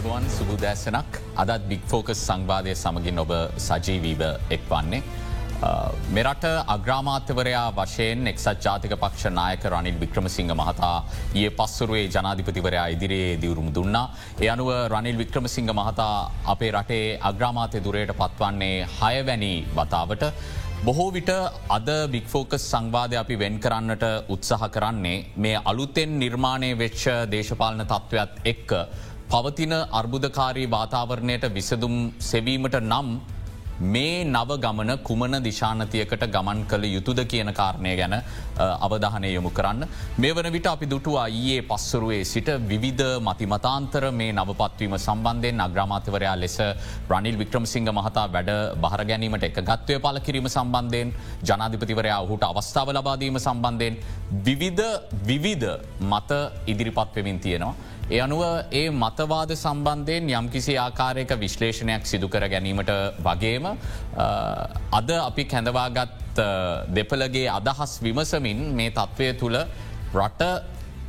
[0.00, 4.22] අයිබෝන් සුබුදෑසනක් අදත් බික් ෆෝකස් සංවාධය සමගින් ඔබ සජීවීව
[4.56, 5.02] එක් වන්නේ.
[6.10, 10.94] මෙරට අග්‍රාමාත්‍යවරයා වශයෙන් එක්සත් ජාතික පක්ෂ නායක රනිල් වික්‍රමසිංහ මහතා
[11.34, 14.06] ඒ පස්සරුවේ ජනාධිපතිවරයා ඉදිරියේ දිවරුම් දුන්නා.
[14.40, 16.14] ඒ අනුව රනිල් වික්‍රමසිංහ මහතා
[16.46, 20.24] අපේ රටේ අග්‍රාමාත්‍ය දුරයට පත්වන්නේ හයවැනි වතාවට.
[20.82, 21.30] බොහෝ විට
[21.68, 27.02] අද බික්‍ෆෝකස් සංවාධය අපි වෙන් කරන්නට උත්සාහ කරන්නේ මේ අලුතෙන් නිර්මාණය වෙච්ච
[27.34, 28.70] දේශපාලන තත්ත්වයක් එක්ක
[29.32, 31.96] පවතින අර්බුදකාරී වාතාවරණයට විසදුම්
[32.28, 33.08] සෙවීමට නම්
[33.82, 38.14] මේ නව ගමන කුමන දිශානතියකට ගමන් කළ යුතුද කියන කාරණය ගැන
[38.86, 39.86] අවධානය යොමු කරන්න.
[40.18, 46.58] මේ වන විට අපි දුටුවා ඊයේ පස්සරුවේ සිට විවිධ මතිමතාන්තර මේ නවපත්වීම සම්බන්ධයෙන් අග්‍රාමාතවරයා ලෙස
[47.10, 48.50] රනිල් වික්‍රමසිංහ මහතා වැඩ
[48.82, 54.02] බහර ගැනීමට එක ගත්වය පල කිරීම සම්බන්ධයෙන් ජනාධිපතිවරයා ඔහුට අවස්ථාව ලබාදීම සම්බන්ධයෙන්
[54.42, 54.84] විවිධ
[55.24, 55.70] විවිධ
[56.02, 57.98] මත ඉදිරිපත් වෙමින් තියෙනවා.
[58.10, 62.90] ඒ අනුව ඒ මතවාද සම්බන්ධයෙන් යම්කිසි ආකාරයක විශ්ලේෂණයක් සිදුකර ගැනීමට
[63.26, 63.66] වගේම
[64.98, 66.40] අද අපි කැඳවාගත්
[66.90, 69.58] දෙපලගේ අදහස් විමසමින් මේ තත්ත්වය තුළ
[70.16, 70.42] රට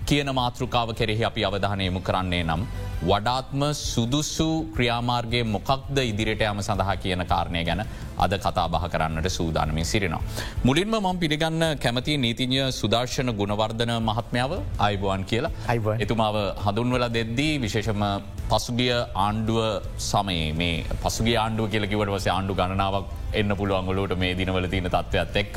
[0.06, 2.64] කියන මාතෘකාව කෙරෙහි අපි අවධානයමු කරන්නේ නම්.
[3.04, 7.82] වඩාත්ම සුදුස්සු ක්‍රියාමාර්ගය මොකක්ද ඉදිරිට යම සඳහා කියන කාරණය ගැන
[8.18, 10.22] අද කතා බහ කරන්නට සූදානමින් සිරිනවා.
[10.64, 18.04] මුලින්ම මම පිළිගන්න කැමති නීතිඥ සුදර්ශන ගුණවර්ධන මහත්මාව අයිබුවන් කියලා අයිබ එතුමාව හඳුන්වල දෙද්දී විශේෂම
[18.50, 19.60] පසුගිය ආණ්ඩුව
[20.02, 25.56] සමයේ මේ පසුගේ ආණ්ඩුව කියලකිවට වස ආණ්ඩු ගණනාවක් එන්න පුළුවන්ගලට මේ දිනවල තින තත්ත්වත් එක්ක.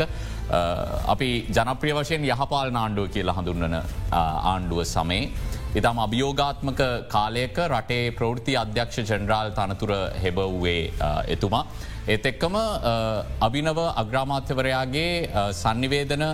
[1.14, 3.76] අපි ජනප්‍රිය වශයෙන් යහපාල ආණ්ඩුව කියලා හඳුන්වන
[4.20, 5.30] ආණ්ඩුව සමේ.
[5.78, 6.80] ඉතාම අභියෝගාත්මක
[7.14, 9.92] කාලයක රටේ ප්‍රෘති අධ්‍යක්ෂ ජනරාල් තනතුර
[10.24, 10.92] හෙබ වූේ
[11.34, 11.64] එතුමා.
[12.08, 12.56] ඒත් එක්කම
[13.46, 15.12] අභිනව අග්‍රාමාත්‍යවරයාගේ
[15.62, 16.24] සන්නිවේදන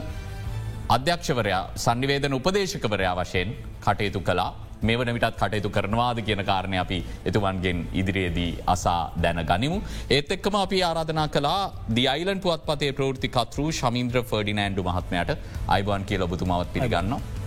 [0.97, 3.55] අධ්‍යක්ෂවරයා සන්නිවේදන උපදේශකවරයා වශයෙන්
[3.85, 4.51] කටයුතු කලා
[4.83, 6.99] මේ වන විටත් කටයුතු කරනවාද කියන කාරණය අපි
[7.31, 9.81] එතුවන්ගෙන් ඉදිරියේදී අසා දැන ගනිමු.
[10.11, 15.37] ඒත් එක්කම අපි ආරාධනා කලා දියිලන් පුවත් පතේ ප්‍රෘති කතරු ශමීන්ද්‍ර ෆර්ඩිනෑන්ඩු මහත්මයට
[15.69, 17.40] අයිබන් කියල ඔබතුමාවත් පිළිගන්නවා.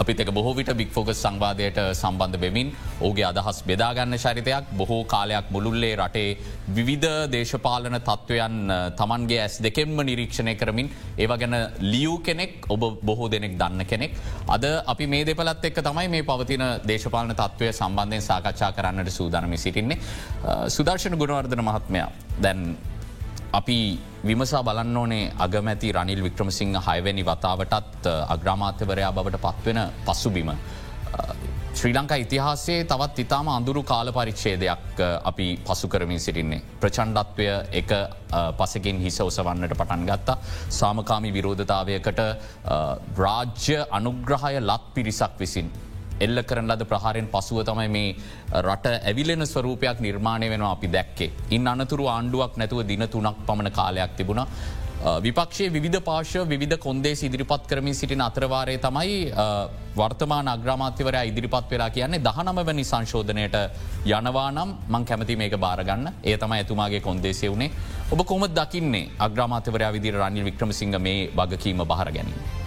[0.00, 2.68] අපිත් එක බොහෝ විට බික් ෆෝකස් සංවාධයට සම්බන්ධ වෙමින්
[3.06, 6.30] ඕගේ අදහස් බෙදාගන්න චරිතයක් බොහෝ කාලයක් මුළුල්ලේ රටේ
[6.76, 8.56] විවිධ දේශපාලන තත්ත්වයන්
[9.00, 10.88] තමන්ගේ ඇස් දෙකෙන්ම නිරීක්ෂණය කරමින්
[11.18, 11.56] ඒව ගැන
[11.92, 14.16] ලියූ කෙනෙක් ඔබ බොහෝ දෙනෙක් දන්න කෙනෙක්.
[14.48, 20.00] අද අපි මේ දෙපලත් එක් තමයි මේ පවතින දේශපාලන තත්ත්වය සම්බන්ධයෙන් සාකච්ඡා කරන්නට සූදානමි සිටින්නේ.
[20.68, 22.08] සුදර්ශන ගුණවර්ධන මහත්මයා
[22.40, 22.64] දැන්
[23.52, 23.78] අපි
[24.24, 30.50] විමසා බලන්න ඕනේ අගමැති රනිල් වික්‍රමසිංහ හයවැනි වතාවටත් අග්‍රාමාත්‍යවරයා බවට පත්වෙන පසුබිම.
[31.74, 36.62] ශ්‍රී ලංකා ඉතිහාසේ තවත් ඉතාම අඳුරු කාල පරිච්ෂේදයක් අපි පසු කරමින් සිටින්නේ.
[36.80, 37.92] ප්‍රචන්්ඩත්වය එක
[38.58, 40.36] පසකින් හිස ඔසවන්නට පටන් ගත්තා.
[40.70, 42.20] සාමකාමි විරෝධතාවයකට
[43.18, 45.72] රාජ්‍ය අනුග්‍රහය ලත් පිරිසක් විසින්
[46.26, 48.10] එල්ල කරන ලද ප්‍රහාරෙන් පසුව තමයි මේ
[48.60, 51.32] රට ඇවිලෙන ස්වරූපයක් නිර්මාණය වෙනවා අපි දැක්කේ.
[51.50, 54.46] ඉන් අනතුරු ආණ්ඩුවක් නැතුව දින තුනක් පමණ කාලයක් තිබුණ.
[55.02, 59.32] විපක්ෂයේ විධ පාශ විධ කොන්දේ ඉදිරිපත් කරමින් සිටින අතරවාරය තමයි
[59.96, 63.56] වර්තමාන අග්‍රමාත්‍යවරය ඉදිරිපත් වෙලා කියන්නේ දහනමවැනි සංශෝධනයට
[64.06, 67.70] යනවානම් මං කැමති මේක බාරගන්න ඒ තම ඇතුමාගේ කොන්දේශය වුණේ
[68.12, 72.61] ඔබ කොමත් දකින්නේ අග්‍රමාත්‍යවරයා විදිර රනිල් වික්‍රමසිංහ මේ වගකීම බහර ගැනීම.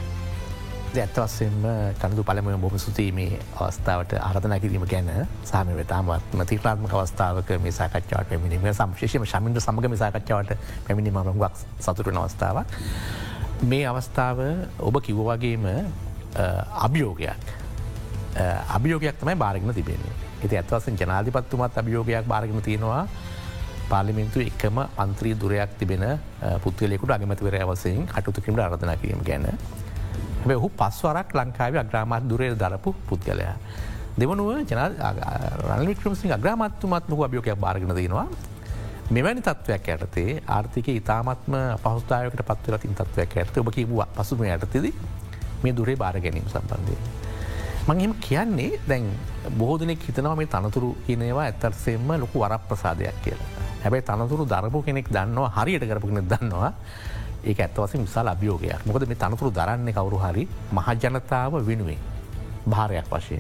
[0.98, 5.10] ඇත්තවස්සෙන්ම කඳු පළම බොම සුතීමේ අවස්ථාවට අරධන කිරීම ගැන
[5.44, 10.52] සාම වෙතාමත්ම තිරාත්මක අවස්ථාවක මේ සාකච්ඡාවට පැමිණීම සම්ශේෂම ශමින්ට සමග සාකච්ඡාවට
[10.86, 12.68] පැමිණීම මගක් සතුරන අවස්ථාවක්.
[13.64, 14.40] මේ අවස්ථාව
[14.82, 15.66] ඔබ කිව්වගේම
[16.80, 17.46] අභියෝගයක්
[18.70, 20.16] අභියෝගයක් තමයි බාරගෙන තිබෙන්නේ.
[20.38, 23.08] ඇති ඇත්වසෙන් ජනාධිපත්තුමත් අභියෝගයක් බාරගෙන තියෙනවා
[23.90, 26.06] පාලිමින්තු එකම අන්ත්‍රී දුරයක් තිබෙන
[26.62, 29.48] පුද්ගලෙකුට අගමතිවර අවසයෙන් කටුතුකින්ට අරධන කිරීම ගැන
[30.54, 33.56] ඔහු පස්වරක් ලංකාව අග්‍රාමත් දුරේ දරපු පුද්ගලයා.
[34.18, 34.80] දෙවනුව ජන
[35.70, 38.28] රනිවික්‍රමසි අග්‍රාමත්තුමත් ලොක අභියෝකයක් බාරගෙන දෙනවා.
[39.08, 44.88] මෙවැනි තත්වයක් ඇතේ ආර්ථික ඉතාමත්ම පහස්ථාවකට පත්වලතින් තත්වයක් ඇත ඔබ කිවූ පසුම ඇතතිද
[45.64, 46.98] මේ දුරේ බාර ගැනීම සම්බන්ධය.
[47.88, 49.06] මංහෙම කියන්නේ දැන්
[49.58, 53.50] බෝධනෙක් හිතනව මේ තනතුරු කියනවා ඇත්තර්සෙන්ම ලොකු වරක් ප්‍රසාදයක් කියලා.
[53.84, 56.72] හැබැයි තනතුරු දරපු කෙනෙක් දන්නවා හරියට කරපුෙනෙක් දන්නවා
[57.46, 62.00] ඒ ඇත්තවසින් විසාල් අභියෝගයක් මොකද මේ තනතුරු දරන්න කවරු හරි මහජනතාව වෙනුවෙන්
[62.68, 63.40] භාරයක් වශය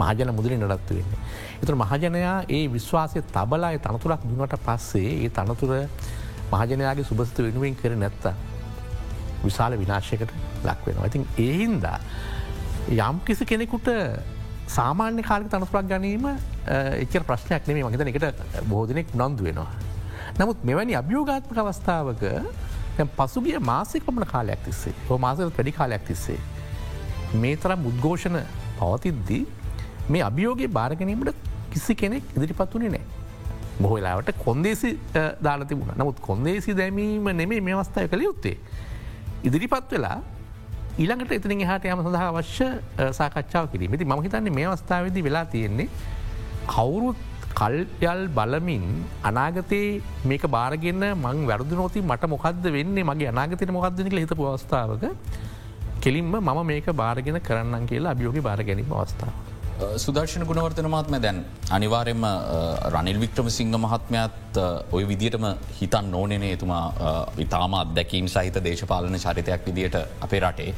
[0.00, 1.18] මහජන මුදලි නඩත්තු වෙන්නේ.
[1.62, 5.72] එතුර මහජනයා ඒ විශ්වාසය තබලාය තනතුරක් දුනට පස්සේ ඒ තනතුර
[6.52, 8.24] මහජනයාගේ සුභස්ත වෙනුවෙන් කර නැත්ත
[9.44, 10.32] විශාල විනාශයකට
[10.64, 11.06] ලක්වෙනවා.
[11.06, 11.98] ඉතින් ඒහින්දා
[13.00, 13.88] යම් කිසි කෙනෙකුට
[14.68, 18.26] සාමාන්‍ය කාලක තනතුරක් ගැනීම එච්ච ප්‍රශ්නයක් නෙමේ මහිතන එකට
[18.68, 19.72] බෝධනෙක් නොන්දු වෙනවා.
[20.38, 22.22] නමුත් මෙවැනි අභියෝගාත්මක අවස්ථාවක
[22.96, 26.38] පසුගිය මාසෙක් පමණ කාලයක් තිස්සේ හෝ මාසල වැඩි කාලයක් තිස්සේ.
[27.34, 28.38] මේ තරම් උද්ඝෝෂණ
[28.78, 29.42] පවතිද්දී
[30.08, 31.34] මේ අභියෝගේ භාරගැනීමට
[31.70, 33.04] කිසි කෙනෙක් ඉදිරිපත් වනේ නෑ.
[33.80, 34.98] බොහලාවට කොන්දේසි
[35.42, 38.56] දාලා තිබුණ නමුත් කොන්දේසි දැමීම නෙමේ මේ අවස්ථාය කළ යුත්තේ.
[39.44, 40.18] ඉදිරිපත් වෙලා
[40.98, 42.68] ඊළඟට එතනින් හට යම සඳහා අවශ්‍ය
[43.12, 45.88] සාකච්ඡාව කිරීමති ම හිතන්නේ මේ අවස්ථාවද වෙලා තියෙන්නේ
[46.68, 48.84] කවුරුත් කල්යල් බලමින්
[49.30, 55.04] අනාගතයේ මේක බාරගන්න මං වැරදු නොති මට මොකක්ද වෙන්නේ මගේ අනාගතයට මොකක්දනික හිතපු අවස්ථාවක
[56.04, 59.34] කෙලින්ම මම මේක බාරගෙන කරන්න කියලා අභියෝග බාර ගැනීම අවස්ථාව.
[60.04, 61.38] සුදර්ශන ගුණවර්තන මහත්ම දැන්
[61.76, 62.24] අනිවාරෙන්ම
[62.94, 64.58] රනිල් වික්‍රම සිංහ මහත්මයත්
[64.96, 65.46] ඔය විදිටම
[65.78, 66.84] හිතන් නෝනනේ එතුමා
[67.44, 69.96] ඉතාම අත්දැකීම් සහිත දේශපාලන චරිතයක් විදියට
[70.26, 70.70] අපේ රටේ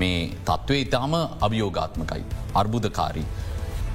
[0.00, 0.18] මේ
[0.48, 1.14] තත්ත්වය ඉතාම
[1.46, 2.24] අභියෝගාත්මකයි.
[2.60, 3.28] අර්බුදකාරී.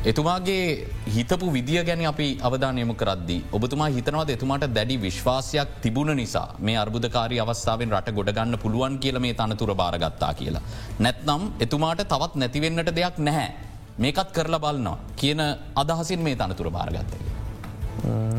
[0.06, 0.66] එතුමාගේ
[1.07, 3.38] හිතපු විදිිය ගැන අපි අවධානයම කරද්දි.
[3.52, 9.34] ඔබතුමා හිතනවද එතුමාට දැඩි විශ්වාසයක් තිබුණ නිසා මේ අර්බුදකාරී අවස්ථාවෙන් රට ගොඩගන්න පුළුවන් කියල මේ
[9.34, 10.63] තනතුර බාරගත්තා කියලා.
[11.00, 13.50] නැත්නම් එතුමාට තවත් නැතිවෙන්නට දෙයක් නැහැ.
[13.98, 15.42] මේකත් කරලා බලන්නවා කියන
[15.75, 17.18] අදහසින් මේ තනතුර භාරගත්තය.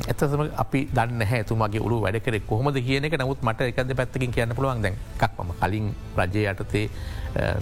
[0.06, 4.82] ඇතසම අපි දන්න හැතුමගේ උළු වැඩකර කොහොමද කියන එක නමුත් මට එකද පැත්තකින් කියන්න පුළුවන්
[4.82, 5.86] දැන් එකක්ම කලින්
[6.18, 6.86] රජය යටතේ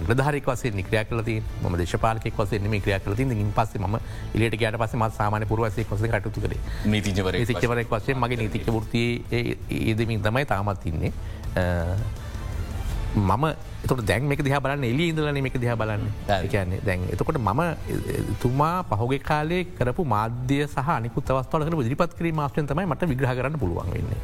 [0.07, 3.97] ප්‍රධාරක වසේ නික්‍රිය කලති ම දේශපාලක වසේ නිම ක්‍රිය කලති ඉන් පස්සේ ම
[4.33, 9.09] ඉලට ගට පස ම සාමාන පුරුවසේ කොස කටතු කරේ නීතිජවර සිච්චවරක් වසේ මගේ නීතික ෘතිය
[9.69, 11.11] ඒදමින් තමයි තාමත් ඉන්නේ.
[13.15, 13.45] මම
[13.85, 16.03] එතට දැන් මේක දිහ බලන්න එලි ඉදලන මේක දිහ බලන්න.
[16.51, 17.61] කියන්නේ දැන් එතකොට මම
[18.41, 23.33] තුමා පහුගේ කාලේ කරපු මාධ්‍ය සහ නිකුත් අවස්ථාවල කර දිරිපත් කිරීම මාස්ටෙන් තමයි මට විග්‍රහ
[23.39, 24.19] කරන්න පුළුවන් වෙන්නේ.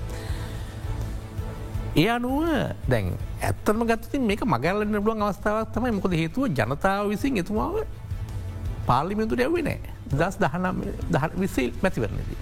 [1.93, 2.43] ඒ අනුව
[2.87, 3.07] දැන්
[3.43, 7.73] ඇත්තම ගත්තින් මේක මගල්ලන්න බලුවන් අවස්ථාවක් තමයි මොකද හේතුව ජනතාව විසින් එතුමාව
[8.87, 9.79] පාලිමිතුර ඇවේ නෑ
[10.11, 10.77] දස් දහනම්
[11.41, 12.37] විසිල් මැතිවරණදී.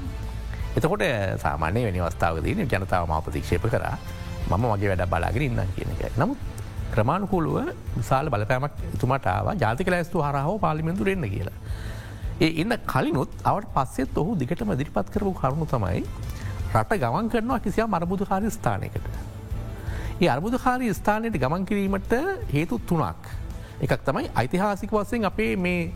[0.78, 1.04] එතකොට
[1.44, 3.98] සාමානය වැනි අවස්ථාවදීන ජනතාව මා ප්‍රතික්ෂේප කරා
[4.50, 6.14] මම වගේ වැඩ බලාගෙන ඉන්න කියන එක.
[6.22, 6.38] නමුත්
[6.94, 7.58] ක්‍රමාණුකූලුව
[7.98, 11.58] විශාල බලපෑමක් තුමටාව ජාතික ලැස්තු හරහෝ පාලිමෙන්තු රෙන්න්න කියලා.
[12.46, 16.06] ඒ ඉන්න කලිනුත් අවට පස්සෙත් ඔහු දිගට මදිරිපත් කරපු කරුණු තමයි
[16.76, 19.10] රට ගමන් කරනවා කිසියා මරබුදුකාරි ස්ථානයකට.
[20.22, 22.14] ඒ අර්බුදකාරී ස්ථානයට ගමන් කිරීමට
[22.54, 23.28] හේතු තුනක්.
[23.82, 25.92] එකක් තමයි ඓතිහාසික වසයෙන් අපේ මේ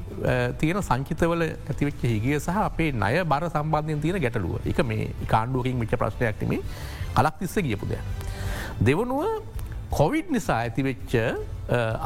[0.59, 5.95] තියෙන සංචිතවල ඇතිවෙච්ච හිගිය සහ අපේ නය බර සම්බන්ධයෙන් තියෙන ගැටලුව එක මේ කාණ්ඩුවකින් මිච
[6.01, 6.53] ප්‍රශ්නයක්ටම
[7.17, 7.97] කලක් තිස්ස ගියපුදය.
[8.81, 9.25] දෙවනුව
[9.91, 11.15] කොවිඩ් නිසා ඇතිවෙච්ච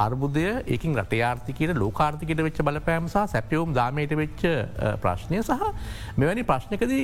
[0.06, 4.42] අර්බුදය ඒකින් රටයාර්ථිකට ලෝකාර්ථිකට වෙච්ච බලපෑම්සා සැපියවුම් දාමයට වෙච්ච
[5.04, 5.70] ප්‍රශ්නය සහ
[6.18, 6.96] මෙවැනි ප්‍රශ්නකද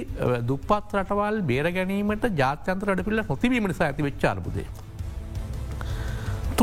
[0.49, 4.65] දුපත් රටවල් බේර ගැනීමට ජාත්‍යන්තර අඩපිල්ල නොතිබීම නිසා ඇති වෙච්ච අර්බුදය.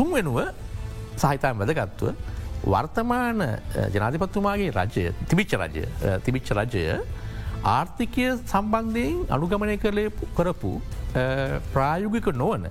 [0.01, 0.39] තුන් වෙනුව
[1.21, 2.09] සහිතන් වැදගත්තුව
[2.73, 3.41] වර්තමාන
[3.95, 5.85] ජනාධිපත්තුමාගේ රජය තිබිච්ච රජය
[6.25, 6.85] තිබිච්ච රජය
[7.75, 10.05] ආර්ථිකය සම්බන්ධයෙන් අනුගමනය කරලය
[10.37, 10.71] කරපු
[11.73, 12.65] ප්‍රායුගික නොවන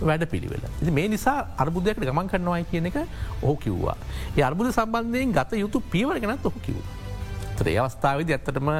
[0.00, 0.64] වැඩ පිළිවෙල.
[0.98, 2.98] මේ නිසා අර්බුදයකට ගමන් කරනවායි කියන එක
[3.42, 3.96] ඕ කිව්වා.
[4.36, 6.78] ඒ අර්බුද සම්බන්ධයෙන් ගත යුතු පියවර ගැනත් ඔහු කිව්.
[7.66, 8.70] ඒ අවස්ථාවද ඇත්තටම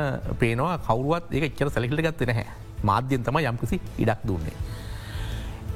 [0.42, 2.46] පේනවා කවරුවත් ඒ එච්චර සැලිහිට ගත්ත නැහැ
[2.90, 4.56] මාධ්‍යන් තම යම්කිසි ඉඩක් දුන්නේ.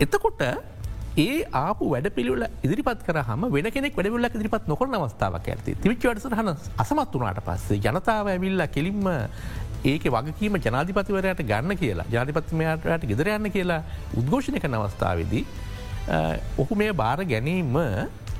[0.04, 0.42] එතකොට
[1.16, 7.12] ඒ ආපු වැඩ පිළිවල ඉදිරිපත් කරහම වෙන කෙනෙක් වැඩවිල්ල ඉදිරිපත් නොකරන අවස්ථාවක් ඇති තිවිච්වටසහන අසමත්
[7.14, 9.04] වනාට පස්සේ ජනතාව ඇවිල්ලා කෙලින්ම
[9.84, 13.82] ඒක වගකීම ජනාධිපතිවරයට ගන්න කියලා ජාතිපත්මයාට ගෙදර යන්න කියලා
[14.16, 15.44] උද්ඝෝෂණය කන අවස්ථාවදී
[16.58, 17.76] ඔහු මේ බාර ගැනීම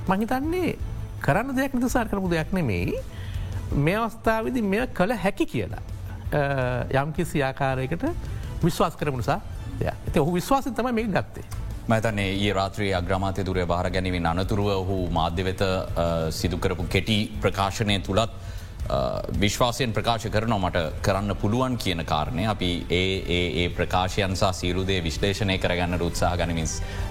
[0.09, 0.77] මහිතන්නේ
[1.21, 2.97] කරන්න දෙයක් නිදසාර කරපු දෙයක් නෙමෙයි.
[3.77, 5.83] මේ අවස්ථාවදි මෙය කළ හැකි කියලා.
[6.95, 8.07] යම් කිසි ආකාරයකට
[8.63, 9.41] විශ්වාස් කරපු නිසා
[9.83, 11.62] ඇති ඔහු විශ්වාසන් තම මේ ගත්තේ.
[11.85, 15.63] මතන්නේ ඒ රාත්‍රයේ අග්‍රමාතය දුරේ බාර ගැනීම අනතුරුව ඔහු මාධ්‍ය වෙත
[16.33, 18.31] සිදුකරපු කෙටි ප්‍රකාශනය තුළත්
[19.37, 26.03] විශ්වාසයෙන් ප්‍රකාශ කරනවා මට කරන්න පුළුවන් කියන කාරණය අපි ඒ ඒ ප්‍රකාශයන්සා සීරුදේ විශ්ලේෂණය කරගන්න
[26.03, 26.69] උත්සා ගනිමින්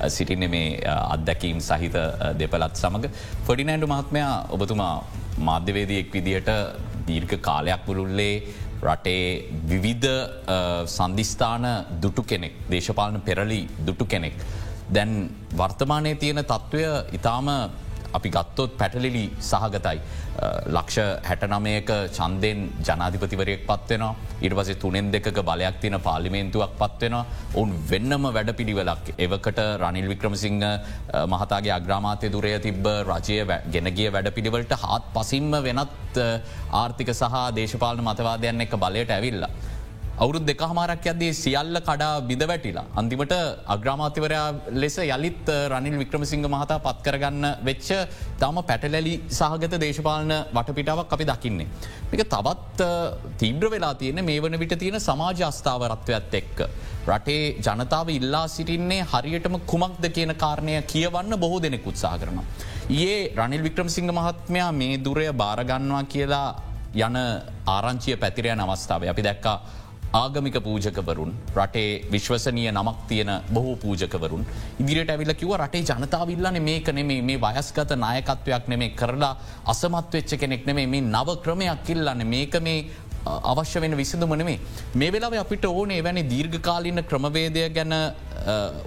[0.09, 1.97] සිටින්න මේ අත්දැකීම් සහිත
[2.37, 3.09] දෙපලත් සමඟ
[3.47, 4.95] ෆොඩිනෑන්ඩු මහත්මයා ඔබතුමා
[5.41, 6.51] මාධ්‍යවේදියෙක් විදිහට
[7.07, 8.35] දීර්ඝ කාලයක් පුරුල්ලේ
[8.81, 10.09] රටේ විවිධ
[10.87, 11.65] සන්ධිස්ථාන
[12.01, 14.33] දුටු කෙනෙක් දේශපාලන පෙරලි දුටු කෙනෙක්.
[14.95, 16.83] දැන් වර්තමානය තියෙන තත්ත්වය
[17.17, 17.48] ඉතාම
[18.17, 20.00] අපි ගත්තොත් පැටලිලි සහගතයි.
[20.75, 28.27] ලක්ෂ හැටනමයක චන්දෙන් ජනාධිපතිවරයෙක් පත්වෙනවා ඉට පසේ තුනෙන් දෙක බලයක් තින පාලිමේන්තුවක් පත්වෙනවා ඔවුන් වෙන්නම
[28.38, 30.63] වැඩ පිළිවෙලක් එවකට රනිල් වික්‍රමසිංහ
[31.33, 33.39] මහතාගේ අග්‍රාමාතය දුරය තිබ්බ රජය
[33.74, 36.21] ගෙනගිය වැඩ පිළිවලට හත් පසින්ම වෙනත්
[36.81, 39.51] ආර්ථික සහ දේශපාලන මතවාදයන්න එක බලයට ඇවිල්ලා.
[40.23, 42.85] අවුරුත් දෙක හමාරක් යද්දී සියල්ල කඩා බිඳ වැටිලා.
[42.99, 43.33] අන්තිමට
[43.75, 44.47] අග්‍රාමාතිවරයා
[44.81, 47.89] ලෙස යළිත් රනිල් වික්‍රමසිංහ මහතා පත්කරගන්න වෙච්ච
[48.41, 51.67] තම පැටලැලි සහගත දේශපාලන වටපිටාවක් අපි දකින්නේ.
[52.13, 52.79] එක තවත්
[53.41, 56.57] තීබ්‍ර වෙලා තියෙන මේ වන විට තියෙන සමාජ අස්ථාවරත්වයක්ත් එක්ක.
[57.09, 62.41] රටේ ජනතාව ඉල්ලා සිටින්නේ හරියටම කුමක්ද කියන කාරණය කියවන්න බොහෝ දෙනෙක් උත්සා කරන.
[63.05, 66.49] ඒ රනිල් වික්‍රමසිංහ මහත්මයා මේ දුරය භාරගන්නවා කියලා
[67.05, 67.15] යන
[67.75, 69.57] ආරංචිය පැතිරයන අවස්ථාව අපි දැක්කා
[70.13, 74.44] ආගමික පූජකවරුන් රටේ විශ්වසනය නමක් තියෙන බොහෝ පූජකවරුන්
[74.82, 79.32] ඉදිරියට ඇවිල කිව රටේ ජනතාවිල්ලන මේක නෙමේ මේ වයස්ගත නායකත්වයක් නෙමේ කරලා
[79.74, 82.80] අසමත්වෙච්ච කෙනෙක් නෙමේ මේ නව ක්‍රමයක් කිල්ලන්න මේක මේ
[83.51, 84.60] අවශ්‍ය වෙන විසිදුම නෙමේ.
[84.96, 87.94] මේ වෙලාව අපිට ඕනේ වැනි දීර්ඝකාලින ක්‍රමවේදය ගැන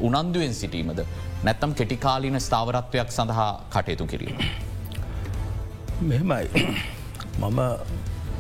[0.01, 1.01] උනන්දුවෙන් සිටීමද?
[1.45, 4.37] නැත්තම් කෙටිකාලින ස්ථාවරත්වයක් සඳහා කටයුතු කිරීම.
[6.03, 6.47] මෙහෙමයි.
[7.41, 7.61] මම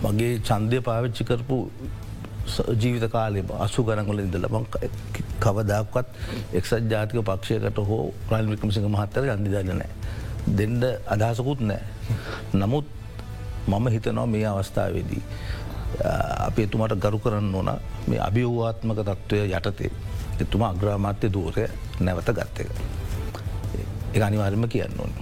[0.04, 1.58] මගේ චන්දය පාවිච්චි කරපු
[2.74, 4.66] ජීවිත කාලේ අසු ගරංගල ඉඳල බං
[5.40, 6.06] කවදක්වත්
[6.52, 9.90] එක්සත් ජාතික පක්ෂයකට හෝ ප්‍රයිල් වික්‍රමසිංහ මහත්තර අන්දිදාල නෑ.
[10.48, 11.82] දෙන්ඩ අදහසකුත් නෑ.
[12.54, 12.86] නමුත්
[13.68, 15.22] මම හිතනවා මේ අවස්ථාවේදී.
[16.40, 17.70] අපි එතුමාට ගරු කරන්න ඕන
[18.06, 19.90] මේ අභිව්වාත්මක තත්ත්වය යටතේ
[20.40, 21.68] එතුමා අග්‍රාමාත්‍ය දූරය
[22.00, 22.70] නැවත ගත්ත එක.
[24.14, 25.12] ඒ අනිවාර්ම කියන්න ඕන.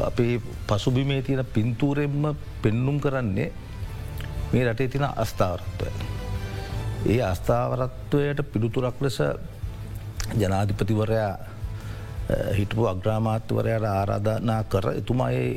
[0.00, 3.52] අපේ පසුබිමේ තියෙන පින්තූරෙන්ම පෙන්නුම් කරන්නේ
[4.56, 5.90] මේ රටේ තින අස්ථාවරත්වය.
[7.06, 9.18] ඒ අස්ථාවරත්වයට පිළිතුරක් ලෙස
[10.34, 11.32] ජනාධිපතිවරයා
[12.52, 15.50] හිටපු අග්‍රාමාත්‍යවරයට ආරාධනා කර එතුමා ඒ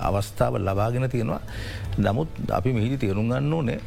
[0.00, 1.40] අවස්ථාව ලබාගෙන තියෙනවා
[1.98, 3.80] නමුත් අපි මෙහිදි තේරුම් ගන්න ඕනේ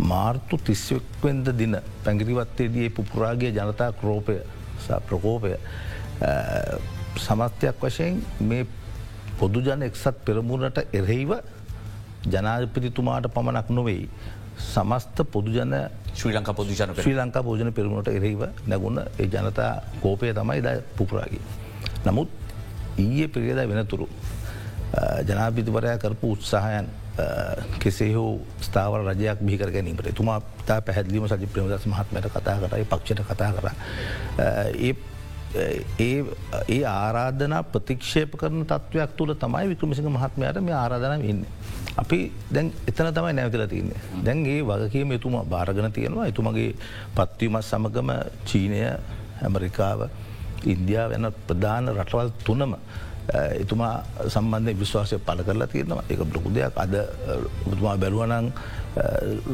[0.00, 4.40] මාර්තු තිස්වෙක්වෙන්ද දින පැඟිරිවත්තේදී පුපුරාගේ ජනතා ක්‍රෝපය
[5.06, 5.54] ප්‍රකෝපය
[7.18, 8.66] සමස්තයක් වශයෙන් මේ
[9.38, 11.30] පොදුජන එක්සත් පෙරමුණට එරෙහිව
[12.26, 14.10] ජනාධපතිතුමාට පමණක් නොවෙයි.
[14.58, 15.74] සමස්ත පොදුජන
[16.14, 19.72] ශ්‍රී ලංකා පොදුජන ශ්‍රී ලංකා පෝජන පෙරමුණට එරෙහිව නැගුණ ඒ ජනතා
[20.02, 21.40] කෝපය තමයි ද පුපුරාගේ.
[22.06, 22.28] නමුත්
[22.98, 24.08] ඊයේ පිරියද වෙනතුරු.
[25.24, 26.88] ජනාපිතිවරයා කරපු උත්සාහයන්
[27.78, 33.22] කෙසේ හෝ ස්ථාවර රජයක් බිහිකර ගැනීමට තුමා තා පැහැදිලිම සජි ප්‍රමදස් මහත්මයට කතා කරයි පක්ෂට
[33.28, 33.68] කතා කර.
[34.78, 34.94] ඒ
[36.70, 41.44] ඒ ආරාධනා ප්‍රතික්ෂේප කරන තත්වයක් තුළ තමයි වික්‍රමසිංහ මහත්මයට මේ ආරාධන ඉන්න.
[42.02, 42.18] අපි
[42.54, 44.00] දැන් එතන තමයි නැවතිල තියන්නේ.
[44.26, 46.26] දැන්ගේ වගකීම එතුම භාරගන තියෙනවා.
[46.32, 46.74] එතුමගේ
[47.16, 48.10] පත්වීමත් සමගම
[48.48, 48.80] චීනය
[49.44, 50.00] ඇමරිකාව
[50.64, 52.74] ඉන්දයා වෙන ප්‍රධාන රටවල් තුනම
[53.62, 53.94] එතුමා
[54.34, 56.04] සම්බන්ධය විශ්වාසය පල කරලා තියෙනවා.
[56.08, 56.76] එක බ්ලොකු දෙයක්.
[56.76, 56.94] අද
[57.70, 58.52] තුමා බැලුවනං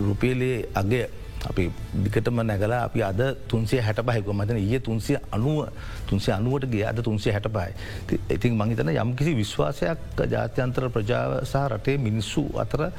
[0.07, 1.07] රුපියලේ අගේ
[1.51, 1.65] අපි
[2.05, 5.69] දිකටම නැගලා අපි අද තුන්සේ හැට පහක මතන ඒ තුන්සිය අනුව
[6.09, 11.65] තුන්සේ අනුවට ගේ අද තුන්සේ හැට පයි ඉතින් මහිතන යම් කිසි විශ්වාසයක් ජාත්‍යන්තර ප්‍රජාව සහ
[11.69, 12.91] රටේ මිනිස්සු අතර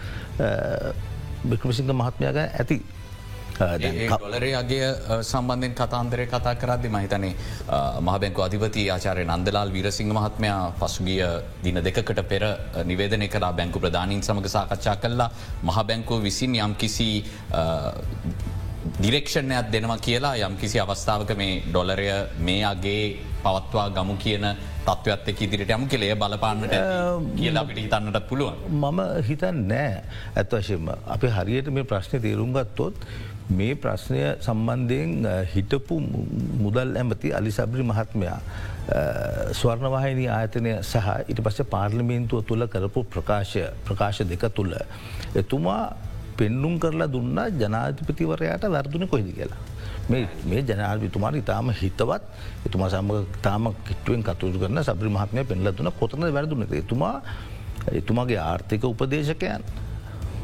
[1.45, 2.81] බික්‍රමසිංහ මහත්මයාග ඇති.
[3.59, 4.89] ොලරේගේ
[5.21, 7.33] සම්බන්ධෙන් කතාන්දරය කතා කරද්දි මහිතනේ
[8.01, 11.23] මහබැංකු අධිපති ආචාරය නන්දලාල් වීරසිංහ මහත්මයා පසුගිය
[11.63, 12.43] දින දෙකට පෙර
[12.85, 15.31] නිවේදනය කලා බැංකු ප්‍රධානීන් සමඟ සාකච්ඡා කල්ලා
[15.63, 17.09] මහබැංකුව විසින් යම් කිසි
[18.97, 22.07] දිරෙක්ෂණයක් දෙනවා කියලා යම් කිසි අවස්ථාවක මේ ඩොලරය
[22.39, 23.03] මේ අගේ
[23.43, 24.45] පවත්වා ගමු කියන
[24.85, 26.75] තත්ත්වත් එක් ඉදිරිට යම කෙළේ බලපාන්නට
[27.35, 28.55] කියලා අපිට හිතන්නට පුළුවන්.
[28.73, 30.03] මම හිතන් නෑ
[30.35, 32.95] ඇත්වශයෙන්ම අපි හරියට මේ ප්‍රශ්නය තේරුම් ගත්තොත්
[33.49, 35.11] මේ ප්‍රශ්නය සම්බන්ධයෙන්
[35.53, 35.99] හිටපු
[36.59, 38.39] මුදල් ඇමති අලිසබ්‍රි මහත්මයා
[39.53, 44.75] ස්වර්ණවාහිනී ආයතනය සහ ඉට පස්ස පාර්ලිමේන්තුව තුළ කරපු ප්‍රකාශය ප්‍රකාශ දෙක තුළ.
[45.35, 45.95] එතුමා
[46.37, 49.61] පෙන්නුම් කරලා දුන්න ජනාධිපතිවරයාට වැරදුන කොහිදි කියලා.
[50.09, 52.21] මේ ජනාධවිතුමාට ඉතාම හිතවත්
[52.65, 53.11] එතුමා සම
[53.41, 57.15] තාම කිටුවෙන් කතුතු කරන සබ්‍රි මහත්මය පෙන්ල දුන කොතන වැරදුන එතුමා
[57.93, 59.63] එතුමාගේ ආර්ථික උපදේශකයන්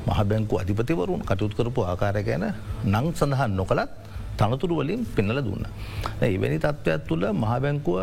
[0.07, 2.45] මහ බැංකු අධිපතිවරුන් කටයුතු කරපු ආකාරය ගැන
[2.85, 3.91] නං සඳහන් නොකළත්
[4.37, 5.65] තනතුරු වලින් පෙන්නල දුන්න.
[6.23, 7.99] එවැනි තත්ත්වයක් තුළ මහ බැංකුව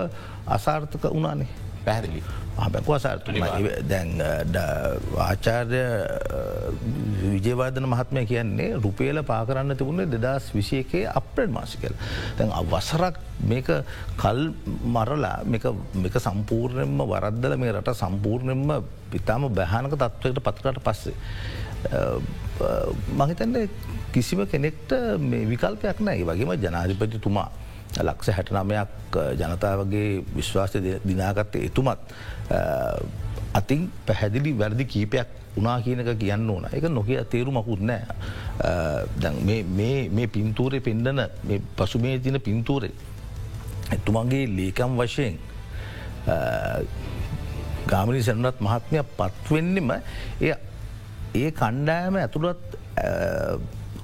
[0.48, 1.50] අසාර්ථක වනානේ
[1.84, 2.22] පැහැදිලි
[2.56, 3.28] මහබැකුව අසාර්ථ
[3.84, 4.10] දැන්
[5.18, 5.82] ආචාර්ය
[7.24, 11.94] විජයවාදන මහත්මය කියන්නේ රුපේල පාකරන්න තිබුණේ දෙදස් විසියකේ අප්‍රඩ් මාසිකල්.
[12.36, 13.70] තැන් වසරක් මේක
[14.16, 14.42] කල්
[14.88, 15.38] මරලා
[15.96, 18.68] මේක සම්පූර්ණයෙන්ම වරද්දල මේ රට සම්පූර්ණයෙන්ම
[19.10, 21.16] පිතාම බැහනක තත්ත්වයට පත්කට පස්සේ.
[23.16, 23.68] මහිතන්නේ
[24.12, 27.48] කිසිම කෙනෙක්ට මේ විකල්පයක් නෑ වගේම ජනාධිපතිතුමා
[27.98, 31.98] ලක්ෂ හැටනමයක් ජනතාවගේ විශ්වාසය දිනාගත්තේ එතුමත්
[33.54, 36.66] අතින් පැහැදිලි වැරදි කීපයක් උනා කියනක කියන්න ඕන.
[36.72, 38.04] එක නොකිය තේරු මකුත් නෑ
[40.14, 41.20] මේ පින්තූරය පෙන්ඩන
[41.76, 42.92] පසුමේ තින පින්තූරේ
[43.90, 45.38] එතුමන්ගේ ලේකම් වශයෙන්
[47.86, 49.90] ගාමනි සැනත් මහත්මය පත්වෙන්නෙම
[50.40, 50.54] එය
[51.34, 52.62] ඒ කණ්ඩෑම ඇතුළත්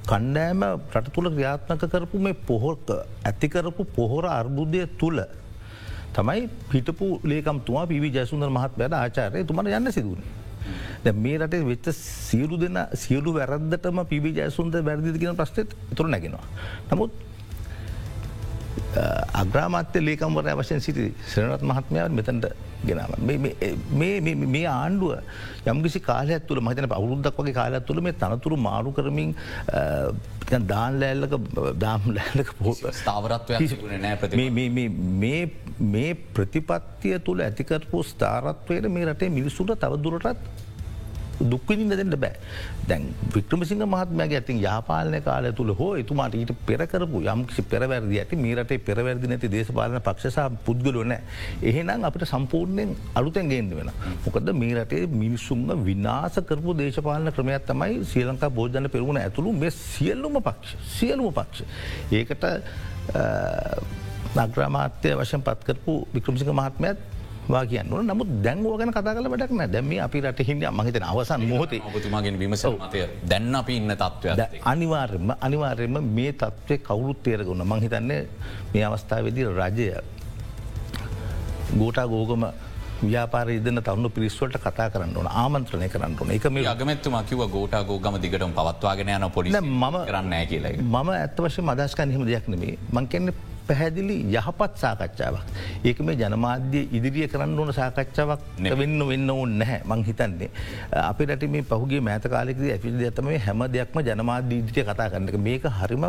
[0.07, 0.61] කණ්ඩෑම
[0.93, 2.91] රට තුළ ක්‍රියාත්මක කරපු මේ පොහොක
[3.25, 5.19] ඇතිකරපු පොහොර අර්බුදය තුළ
[6.15, 10.23] තමයි පිටපු ලේකම්තුවා පිවි ජයසුන්දර මහත් වැඩ ආචාරය තුමට යන්න සිදුවන.
[11.17, 16.45] මේ රටේ වෙච්ච සියලු දෙන සියලු වැරද්දටම පිවි ජයසුන්ද වැරදිදිගෙන ප්‍රශ්ටත් තුර නැගෙනවා.
[16.91, 17.11] නමුත්
[19.33, 22.47] අග්‍රාමාත්‍ය ලේකම්වරය වශයෙන් සිටි සරනත් මහත්මයාව මෙතැන්ට
[22.85, 23.13] ගෙනම
[24.53, 25.13] මේ ආණ්ඩුව
[25.65, 29.33] යම්කිසි කාලයක් තුළ මහිතන අවුරුද්දක් වගේ කාලයක් තුළ මේ තනතුරු මාරු කරමින්
[30.67, 31.35] දාන් ලෑල්ලක
[31.77, 32.53] දාම් ලෑල්ලක
[32.93, 33.55] ස්ථාවරත්වය
[35.89, 40.65] මේ ප්‍රතිපත්තිය තුළ ඇතිකරපු ස්ථාරත්වයට මේ රටේ මිනිස්සුට තවදුරටත්
[41.43, 42.35] දුක්විනින්න දෙන්න බෑ
[42.87, 43.03] දැන්
[43.33, 49.27] වික්‍රමසිංහ මහත්මයාගේ ඇතින් යාපාලන කාල තුළ හෝ එතුමාට ඊට පෙරකරපු යම්කිසි පෙරවැරදි ඇති මීරටේ පෙරවැරදි
[49.27, 51.13] නැති දේශපාලන පක්ෂසා පුද්ගලොන
[51.63, 53.91] එහෙනම් අපිට සම්පූර්ණයෙන් අලුතැන් ගේන්න වෙන.
[54.25, 59.71] මොකද මේ රටේ මිනිස්සුන්ම විනාස කරපු දේශපාලන ක්‍රමයක් තමයි ශ්‍රී ලංකා බෝජන පෙරුණ ඇතුළු මේ
[59.73, 61.63] සියල්ලුම පක්ෂ සියලුම පක්ෂ.
[62.11, 62.43] ඒකට
[64.37, 67.16] නග්‍රාමාත්‍යය වශයෙන් පත්කරපු වික්‍රමසිංහ මහත්මයත්
[67.47, 71.81] වා කියන්න නමුත් දැන්ව ගැන කතා කල වැඩක්න දැම අපි රට හිද මහිතන අවසන් මොහොතේ
[71.89, 78.21] ඔබතුමාගෙන විමස මතය දැන්න අපි ඉන්න තත්ත්ව අනිවාර්යම අනිවාර්යම මේ තත්ත්වය කවුරුත් තේරගුණ මහිතන්නේ
[78.73, 79.89] මේ අවස්ථාවේදී රජය
[81.73, 82.43] ගෝටා ගෝගම
[83.03, 86.31] ව්‍යාපාර ඉදන්න තවුණු පිරිස්වලට කතා කරන්න ඕන ආමන්ත්‍රණය කරන්න ඕන.
[86.31, 91.61] එක මේ අගමැත්තුම කිව ගෝටා ගෝගම දිගටම පවත්වාගෙන යන පොලි ම කරන්න කියල මම ඇත්තවශය
[91.61, 93.33] මදස්කන් හිම දෙයක් නෙමේ මංකෙන්න්න
[93.69, 95.45] පැහැදිලි යහපත් සාකච්ඡාවක්.
[95.87, 98.41] ඒක මේ ජනමාධ්‍ය ඉදිරිිය කරන්න ඕන සාකච්ඡාවක්
[98.81, 100.49] වෙන්න වෙන්න ඕන්න නැහැ මං හිතන්නේ.
[101.09, 105.65] අපි රට මේ පහුගේ මෑත කාලෙකද ඇපිල් ඇතම හැම දෙයක්ම ජනමාධ්‍ය ඉදිරිය කතා කරන්නක මේක
[105.79, 106.05] හරිම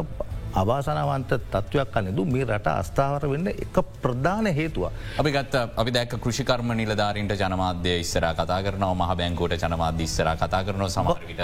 [0.54, 4.88] අවාසනවන්ත තත්ත්වයක් කන්නදු මේ රට අස්ථාවර වෙන්න එක ප්‍රධාන හේතුව.
[5.20, 10.62] අපි ගත් අපි දැක් කෘෂිකර්ම නිලධාරීන්ට ජනමාධ්‍ය ඉස්සර කතා කරනව මහ බැංකෝට ජනමාධ්‍ය ඉස්සර කතා
[10.64, 11.42] කරන සමහරවිට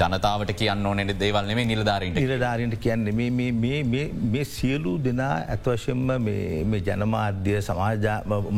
[0.00, 2.20] ජනතාවට කියන්න ඕනෙට දේවල් නෙේ නිලධාරීන්ට.
[2.20, 3.04] නිලධාරීන්ට කියන්න
[4.32, 8.08] මේ සියලු දෙනා ඇත්වශයෙන්ම මේ ජනමාධ්‍ය සමාජ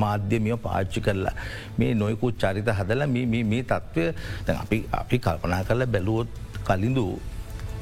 [0.05, 1.35] මාධ්‍යමිය පාච්චි කරලා
[1.79, 4.07] මේ නොයකුත් චරිත හදල මේ තත්ත්වය
[4.63, 6.29] අපි අපි කල්පනා කරල බැලුවොත්
[6.67, 7.07] කලින්දු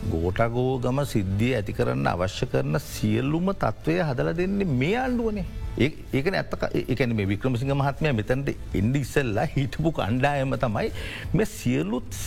[0.08, 5.44] ගෝටගෝ ගම සිද්ධිය ඇති කරන්න අවශ්‍ය කරන සියල්ලුම තත්ත්වය හදල දෙන්නේ මේ අන්ඩුවනේ.
[5.78, 10.88] ඒකන ඇත්තක එකන මේ වික්‍රමසිංහ මහත්මය මෙතැන්ට එන්ඩ ඉස්සල්ලා හිටපු කණ්ඩායම තමයි
[11.34, 12.20] මේ සියලුත්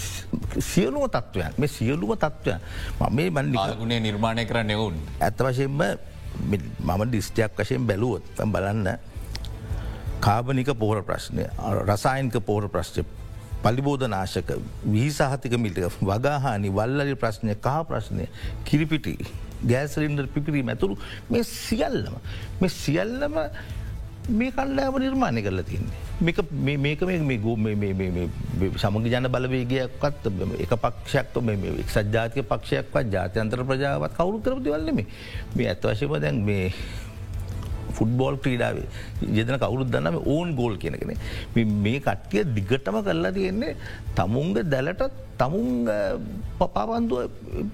[0.62, 2.60] සියලුම තත්ත්වයන් මේ සියලුම තත්ත්වයන්
[3.12, 5.02] මේ බන්ඩි ගුණේ නිර්මාණය කර නෙවුන්.
[5.20, 5.82] ඇත්ත වශයෙන්ම
[6.84, 8.88] මම ඩිස්ටයක් වශයෙන් බැලුවොත් බලන්න
[10.22, 11.50] කාබනික පෝර ප්‍රශ්නය
[11.84, 13.04] රසායන්ක පෝර ප්‍රශ්ච
[13.64, 14.52] පලිබෝධනාශක
[14.86, 18.28] වී සහතික මිටික වගාහානි වල්ලලි ප්‍රශ්නය කහ ප්‍රශ්නය
[18.66, 19.16] කිරිපිටි
[19.66, 20.98] ගෑසරින්ඩර් පිපිරීම ඇතුරු
[21.30, 22.20] මේ සියල්ලම
[22.62, 23.40] මේ සියල්ලම
[24.30, 26.00] මේ කණ්ඩෑම නිර්මාණය කරලා තින්නේ.
[26.22, 26.38] මේක
[26.80, 27.56] මේක මේ ගෝ
[28.78, 30.28] සමග ජන බලවේගයක්වත්
[30.60, 31.36] එක පක්ෂයක්
[31.80, 35.04] එක් සජාතික පක්ෂයක්වත් ජාතයන්තර ප්‍රජාවත් කවරු කරපති වල්ලම
[35.56, 36.72] මේ ඇත්වශයම දැන් මේ
[37.98, 38.88] ෆුට්බෝල් ක්‍රීඩාවේ.
[39.38, 41.14] යෙදන කවුරුත් දන්නම ඕන් ගෝල් කියනකෙන
[41.84, 43.78] මේ කට්ටිය දිගටම කරලා තියෙන්නේ
[44.16, 45.04] තමුන්ග දැලට
[45.38, 45.90] තමුන්
[46.60, 47.20] පපාපන්දුව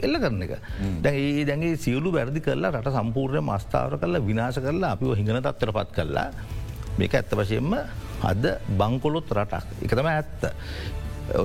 [0.01, 0.53] එල්ල කරන එක.
[1.01, 5.97] දැඒ දැගේ සියලු වැරදි කරලා රට සම්පූර්ණය මස්ථාවර කරලා විනාශ කරලා අපිව හිඟන තත්තර පත්
[5.97, 6.29] කරලා
[6.99, 7.75] මේක ඇත්ත වශයෙන්ම
[8.31, 8.43] අද
[8.79, 9.83] බංකොලොත් රටක්.
[9.85, 10.49] එකතම ඇත්ත.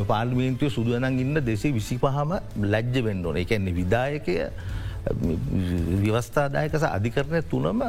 [0.08, 2.32] පාර්මේන්තුව සුදුවනන් ඉන්න දෙසේ විසි පහම
[2.72, 3.36] ලැජ්ජ වෙන්න ඕන.
[3.36, 4.36] එකන්නේ විදායකය
[6.00, 7.82] ව්‍යවස්ථාදායකස අධිකරණය තුනම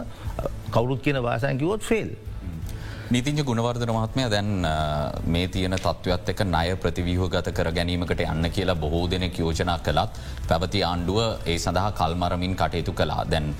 [0.72, 2.10] කවුරුත් කියන වාසයන්කිවොත් ෆෙල්.
[3.08, 4.48] නීතිංජ ගුණවර්ධන මහත්මය දැන්
[5.28, 10.18] මේ තියන තත්ත්වත් එක ණය ප්‍රතිවීහ ගත කර ගැනීමකට යන්න කියලා බොහෝ දෙනෙක් යෝජනා කළත්
[10.48, 13.54] පැවති ආණ්ඩුව ඒ සඳහා කල්මරමින් කටයුතු කලා දැන්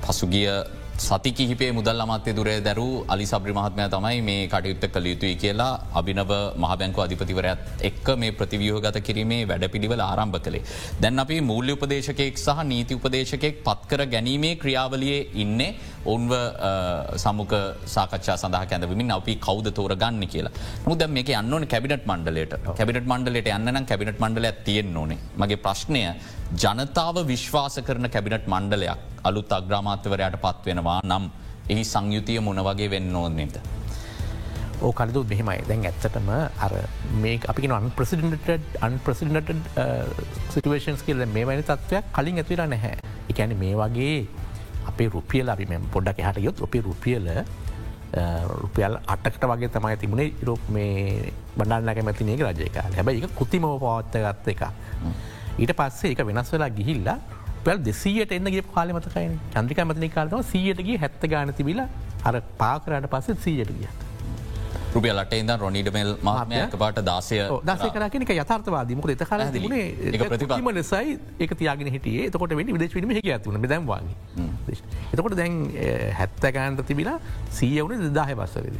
[0.00, 0.48] පසුගිය
[0.96, 5.72] සති කිහිපේ මුදල් අමාත්‍ය දුරේ දැරු අලි සබ්‍රි මහත්මය තමයි මේ කටයුත්ත කළ යුතුයි කියලා
[6.00, 6.30] අභිනව
[6.64, 10.62] මහබැංකු අධිපතිවරත් එක්ක මේ ප්‍රතිවියහ ගත කිරීමේ වැඩ පිළිවල ආරම්භ කළේ.
[11.02, 15.74] දැන් අපි මූල්‍ය උපදේශකෙක් සහ නීති උපදේශකෙක් පත්කර ගැනීමේ ක්‍රියාවලියේ ඉන්නේ.
[16.14, 16.32] ඔන්ව
[17.24, 17.52] සමුක
[17.94, 20.54] සාකච්ඡා සඳහ කැඳවිමින් අපි කෞද තෝර ගන්න කියලා
[20.88, 25.18] මුද මේක අන්නන කැබිනට මණ්ඩලට කැබිනට මණ්ඩලට යන්න කැබිනට මණ්ඩල තියෙන් ඕනේ.
[25.42, 26.02] මගේ ප්‍රශ්නය
[26.52, 31.24] ජනතාව විශ්වාස කරන කැබිනට මණ්ඩලයක් අලුත් අග්‍රාමාත්‍යවරයට පත්වෙනවා නම්
[31.72, 33.56] එහි සංයුතිය මොන වගේ වෙන්න ඕනෙද.
[34.82, 36.30] ඕ කලදු මෙහෙමයි දැන් ඇත්තටම
[36.64, 36.72] අර
[37.22, 39.50] මේ අපි අන් ප්‍රසිඩට අන් ප්‍රසිඩට
[40.54, 42.96] සිටුවේෂන්ස් කියල මේ වැනි තත්වයක් කලින් ඇතිර නැහැ.
[43.30, 44.16] එකැන මේ වගේ
[44.90, 47.30] අපේ රුපියල අපි මෙ පොඩ්ඩක් හට යොත් ඔපේ රුපියල
[48.62, 54.46] රුපියල් අටකට වගේ තමයි තිබුණේ ඉරොප මේ බඩන්නක මැතිනක රජයක හැබයි එක කුතිමව පවත්ත ගත්ත
[54.54, 54.62] එක.
[55.58, 57.18] ඊට පස්සේ එක වෙනස් වෙලා ගිහිල්ලා
[57.66, 61.84] පල් දෙසියට එන්නගේ කාලමතකයි චන්ද්‍රික මතනි කාලතම සියයටගේ හැත්ත ගාන තිබිල
[62.24, 63.88] අර පාකරට පස්සේ සීයට ගිය.
[64.94, 67.38] රුපියලට ඉද රොනිඩමල් මාමයක පාට දාසය
[67.70, 72.28] දස කරනක යථර්තවාදීමක එත කල තිබුණේ ප්‍රතිම ලෙසයි එක තියාගෙන හිටියේ.
[72.30, 74.76] තකොට වැඩි විදේශවීම හ ඇතුන දැම්වාගේ
[75.12, 75.56] එතකොට දැන්
[76.20, 77.18] හැත්තකෑන්ට තිබිලා
[77.50, 78.76] සීයවුණ දෙදාහ පස්සවෙද.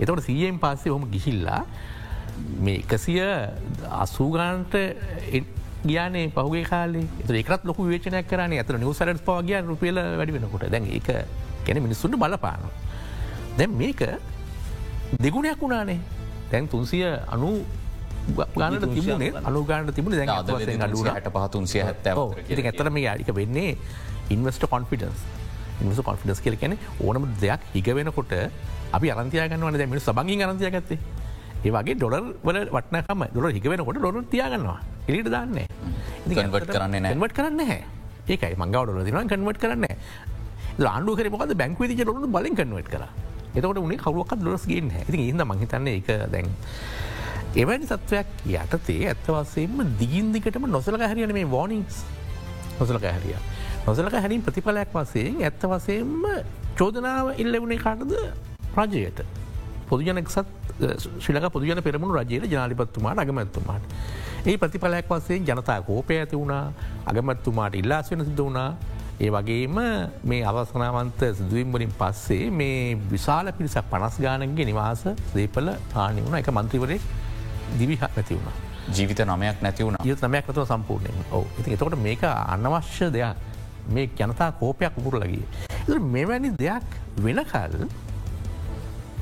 [0.00, 1.62] එතකොට සීයෙන් පස්සේ හොම ගිහිල්ලා
[2.66, 3.24] මේ එකසිය
[4.02, 4.76] අසූගාන්ට
[5.84, 7.06] ගියානේ පහුගේ කාලේ.
[7.30, 8.52] ඒකත් ලොක වේචනයක් කරන.
[8.52, 10.70] ඇතර නිවසරට පවගිය රුපියල වැඩි වෙනකොට.
[10.70, 11.10] දැන් ඒක
[11.66, 12.64] කැන මිනිස්සුන්ට බලපාන.
[13.58, 14.00] දැන් මේක
[15.18, 16.00] දෙගුණයක් වුණානේ.
[16.50, 17.50] දැන් තුන්සිය අනු
[18.30, 21.82] ගානට තිබුණේ අනුගානට තිබුණ දැන් අඩුවට හට පහතුන්සිය
[22.48, 23.76] ඉති ඇතරම යාරික වෙන්නේ
[24.30, 25.24] ඉන්වස්ට කොන්ෆිඩන්ස්
[25.82, 28.34] ඉන්වස කොන්ෆිඩස් කියල කැන ඕනම දෙයක් හිග වෙනකොට
[28.92, 30.98] අපි අරන්තියගන්නවන දැමිනි සබංගින් අරන්තිය ගත්තේ
[31.64, 34.78] ඒවගේ ඩොලර් වල වටනකම ඩොල හිගවෙනකොට ඩොර තියාගන්නවා.
[35.08, 35.66] එලිට දන්නේ.
[36.26, 37.80] කන්වට කරන්න නැවට කරන්න හැ
[38.28, 39.86] ඒකයි මංගව ඩොල දින කන්වට කරන්න
[40.86, 43.04] ආණ්ඩු කර මොකද බැංකවේති ොලු බලින් කන්වට කර
[43.54, 46.48] එතකට උනේ කරුවක් දොස් ගෙන් ඇති ඉද මහිතන්න එක දැන්
[47.54, 52.04] එවැනි සත්වයක් යටතේ ඇත්තවසේම දීන්දිකටම නොසලක හැරියන මේ වෝනිික්ස්
[52.78, 53.36] නොසලක හැරිය.
[53.86, 56.24] නොසලක හැරින් ප්‍රතිඵලයක් වසයෙන් ඇත්ත වසයෙන්ම
[56.78, 58.14] චෝදනාව ඉල්ලවුණේ කාටද?
[58.76, 59.24] රජයට.
[59.88, 60.59] පොදුජනක්සත්
[61.20, 63.84] ශිලක පුදුජන පෙරමුණු රජයට ජනාලිපත්තුමාට අගමැත්තුමාට.
[64.46, 66.64] ඒ ප්‍රතිඵලයක් වසේ ජනතා කෝපය ඇති වුණා
[67.06, 68.70] අගමැත්තුමාට ඉල්ලාස් වෙන සිද වුණා
[69.20, 69.78] ඒ වගේම
[70.24, 75.02] මේ අවසනාවන්ත සිදුවම්වලින් පස්සේ මේ විශාල පිරිසක් පනස් ගානගේ නිවාස
[75.34, 77.00] දීපල ආනි වුණ එක මන්ත්‍රීවරේ
[77.78, 78.56] දිවිහ නැති වුණ.
[78.90, 83.36] ජීවිත නමයක් නැති වුණ ඒ නමයක් නතුව සම්පූර්ණයෙන් ඕ ඉති එතකොට මේක අනවශ්‍ය දෙයක්
[83.88, 85.44] මේ ජනතා කෝපයක් උපුරලගේ.
[86.14, 86.88] මෙවැනි දෙයක්
[87.18, 87.76] වෙනකල්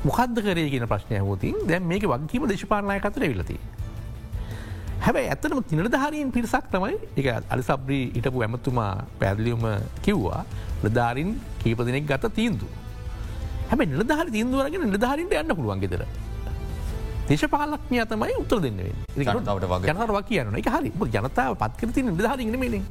[0.05, 3.57] මොකක්ද කරේගෙන ප්‍රශ්නය හෝතින් දැන් මේක වගකීම දේශපාලනය කතර විලති.
[5.03, 9.65] හැබැයි ඇත්තනම තිනදහරීන් පිරිසක් තමයි එක අලි සබ්‍රී හිටපු ඇමතුමා පැදිලියුම
[10.05, 10.45] කිව්වා
[10.83, 12.67] ලධාරින් කීප දෙනෙක් ගත තීන්දු.
[13.69, 16.03] හැබ නිලධහර තිීන්දුවරගෙන නිලධාරින්ට යන්න පුළුවන් ගෙදර.
[17.29, 18.79] දේශපාලක්ඥ තමයි උත්තර දෙන්න
[19.19, 20.91] ජනතාවට වගේ කියන්න එක හරි.
[20.95, 22.81] ජනතාව පත්කරති නිධාරගෙන මේනේ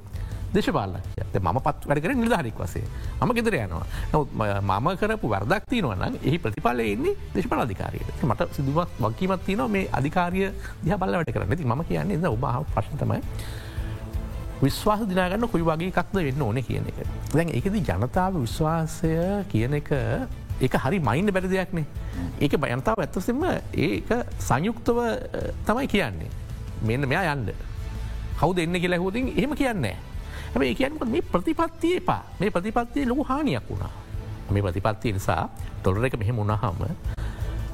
[0.54, 2.84] දේශපාලක්ය මම පත් වැඩ කර නිධාරික් වසේ
[3.26, 3.84] ම ගෙදර යනවා.
[4.12, 4.28] නවත්
[4.70, 8.24] මම කරපු වර්දක් තියනවන්න එහි ප්‍රතිඵල එන්නේ දේශපාල අධිකාරයට.
[8.30, 10.50] මට සිදුවක් වකීමත් තියන මේ අධිකාරය
[10.84, 11.56] දිහ බල්ල වැට කරන්න.
[11.56, 13.22] ති ම කියන්නේ ඔබ ප්‍රශ්නතමයි
[14.62, 16.98] විශ්වාස දිනාගන්න කොයි වගේ එකක්ද වෙන්න ඕන කියන එක.
[17.34, 19.14] දැන් එකද ජනතාව විශ්වාසය
[19.52, 19.92] කියන එක
[20.60, 21.86] ඒක හරි මයින්ඩ බැරි දෙයක්නේ
[22.40, 23.44] ඒක බයන්තාව ඇත්තසෙම
[23.86, 24.10] ඒක
[24.48, 24.98] සංයුක්තව
[25.68, 26.30] තමයි කියන්නේ.
[26.82, 27.52] මෙන්න මෙයා යන්න.
[28.40, 29.96] කවු දෙන්න කියලා හෝතින් එහෙම කියන්නේ
[30.52, 32.22] හැම ඒ කියන්නක මේ ප්‍රතිපත්තිය එපා.
[32.40, 33.92] මේ ප්‍රතිපත්තිය ලොකු හානියක් වුණා.
[34.54, 35.42] මේ ප්‍රතිපත්තිය නිසා
[35.82, 36.82] ටොල්ර එක මෙහෙම උුණහම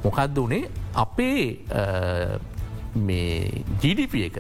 [0.05, 0.69] මොකක්ද වනේ?
[1.05, 1.41] අපේ
[3.07, 4.37] මේ ජීඩප එක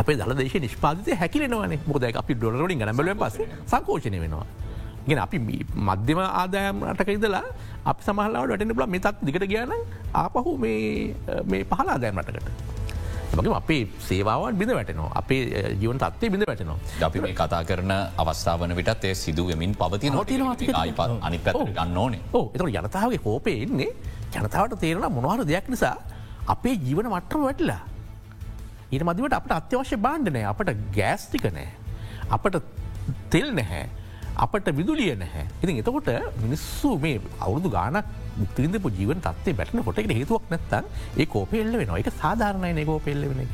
[0.00, 1.74] අප දලදේශ නිෂ්පාතිය හැකිලෙනවන.
[1.90, 3.36] මොද අපි ඩොලරින් ගනබල පස
[3.70, 4.46] සංකෝෂණය වෙනවා.
[5.08, 5.38] ගෙන අපි
[5.88, 7.46] මධ්‍යම ආදායම් රටක ඉදලා
[7.90, 9.72] අපි සමහලාවට වැටෙන බල මේ තත් දිකට ගයන
[10.22, 12.67] ආපහු මේ පහලා ආදායම් රටකට.
[13.38, 15.10] මගේ අපේ සේවාවන් බිඳ වැටනවා.
[15.20, 15.40] අපේ
[15.80, 16.78] ජීවන් තත්වේ බිඳ වැටනවා.
[17.08, 20.10] අපි මේ කතා කරන අවස්ථාවන විටත් ඒ සිදුවමින් පවති
[20.82, 22.22] අයිපත් අනි ගන්න ඕනේ.
[22.32, 23.90] ඕ එත ජනතාවගේ කෝපය එන්නේ
[24.34, 25.96] ජනතාවට තේරෙන මොනවාර දෙයක් නිසා
[26.54, 27.80] අපේ ජීවන මට්ටම වැටලා.
[28.92, 31.68] ඊට මදිවට අපට අත්‍යවශ්‍ය බාණ්ඩනෑ අපට ගෑස්ටික නෑ.
[32.36, 32.56] අපට
[33.32, 33.84] තෙල් නැහැ.
[34.44, 35.44] අපට විදුලිය නැහැ.
[35.62, 36.08] ඉතින් එතකොට
[36.42, 38.04] මිනිස්සු මේ අවුදු ගානක්
[38.40, 40.84] මුක්තිරින්දපු ජීවන් තත්ේ බැටන කොට හේතුවක් නැත්තන්
[41.20, 43.50] ඒ කෝපෙල්ල වෙන එක සාධාරණය කෝපෙල්ල වෙන එක.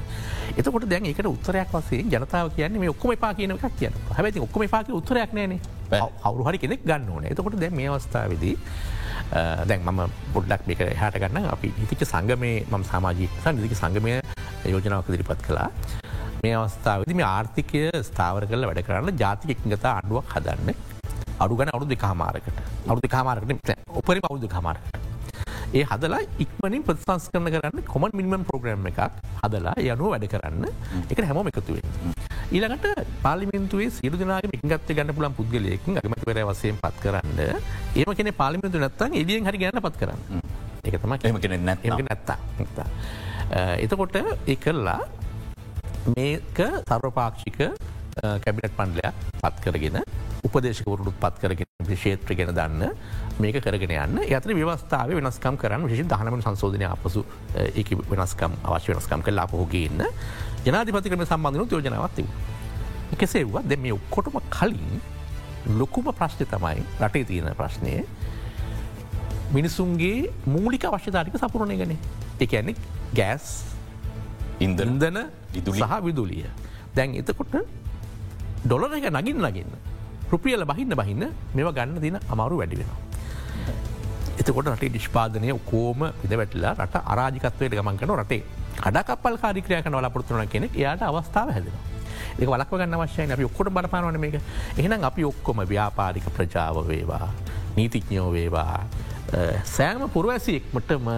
[0.58, 4.66] එතකොට දැන් එකට උත්තරයක් වසේ ජනතාව කියන්නේ මේ ඔක්කොම පා කියන එකක් කියන හැබැති ඔක්කොම
[4.74, 5.58] පාක උත්තරයක් නෑන
[6.28, 7.24] අවරු හරි කෙනෙක් ගන්න ඕන.
[7.32, 8.56] එතකොට දැන් මේ අවස්ථාවදී
[9.68, 10.00] දැන් මම
[10.34, 11.50] පොඩ්ඩක් මේක හට ගන්න.
[11.54, 14.20] අපි ඉතික සංගමේ මම සමාජී නිදික සංගමය
[14.72, 15.68] යෝජනාවක දිරිපත් කලා
[16.42, 20.93] මේ අවස්ථාවද මේ ආර්ථිකය ස්ථාවර කල වැඩ කරන්න ජාතික එකගත අඩුවක් හදන්න
[21.42, 22.58] අඩුගන අවුදු දෙකාමාරකට
[22.90, 23.70] අවුදු කාමාරකට
[24.00, 24.98] උපරි අවුදු කාමාරකට.
[25.78, 29.00] ඒ හදලා ඉක්මනින් ප්‍රතිසංස් කරන කරන්න කොමන් මිනිමම් ප්‍රෝග්‍රම් එකක්
[29.42, 30.64] හදලා යනුව වැඩ කරන්න.
[31.12, 31.82] එක හැමෝම එකතුවේ.
[32.54, 32.86] ඊළඟට
[33.24, 37.38] පාලිමින්තුවේ සිරු දෙනාගේ එකගත්ත ගන්න පුලන් පුද්ගලයක ගමතිවර වසයෙන් පත් කරන්න.
[38.00, 40.20] ඒම කෙන පාලිමිතු නැත්තන් එලියෙන් හරි ගැන පත් කරන්න.
[40.84, 42.38] එකතම එම කෙන නැත්තා.
[43.84, 45.00] එතකොට ඒ කරලා
[46.16, 47.58] මේක සර්වපාක්ෂික
[48.44, 49.98] කැබිනට් පන්ඩලයක් පත් කරගෙන
[50.44, 52.82] උපදේශකවරුත් පත් කරගෙන ශේත්‍ර ගෙන දන්න
[53.40, 59.24] මේක කරගෙන යන්න ඇතර ව්‍යවස්ථාව වෙනස්කම් කරන්න විශි දහනම සංශෝධනය අපසු ඒ වෙනස්කම් අවශ්‍ය වෙනස්කම්
[59.26, 60.04] කල්ලා පහෝගන්න
[60.66, 62.26] ජනාධිපති කරන සම්බන්ධනු යෝජනාවත්තිව.
[63.16, 65.00] කෙසේවා දෙ මේ ඔක්කොටම කලින්
[65.72, 67.94] ලොකුම ප්‍රශ්්‍ය තමයි රටේ තියෙන ප්‍රශ්නය
[69.52, 71.96] මිනිසුන්ගේ මූලික අවශ්‍යධාරික සපුරණය ගන
[72.40, 72.76] එකන්නේ
[73.14, 73.48] ගෑස්
[74.60, 75.18] ඉන්දන
[75.54, 76.46] ඉදුලි සහ විදුලිය.
[76.94, 77.58] දැන් එතකොට
[78.64, 79.93] ඩොලර එක නගින් නගන්න.
[80.32, 83.00] රුපියල බහින්න බහින්න මෙව ගන්න දින අමාරු වැඩි වෙනවා.
[84.40, 88.42] එතකොට රටේ නිෂ්පාදනය කෝම පිද වැටලා රට අරාජිකත්වයට ගමන් කන රටේ
[88.76, 91.76] කඩකපල් කාරික්‍රය කන වලපොරත්තුන කෙනෙක් එයාට අවස්ථාව හැදෙන.
[92.34, 94.36] ඒ වලක් ගන්න වශයෙන් අපි ඔක්කොට බලපානවන මේක
[94.76, 97.28] එහෙනම් අපි ඔක්කොම ව්‍යාපාරික ප්‍රජාව වේවා
[97.76, 98.86] නීතිඥයෝ වේවා
[99.76, 101.08] සෑම පුරවැසියෙක්මටම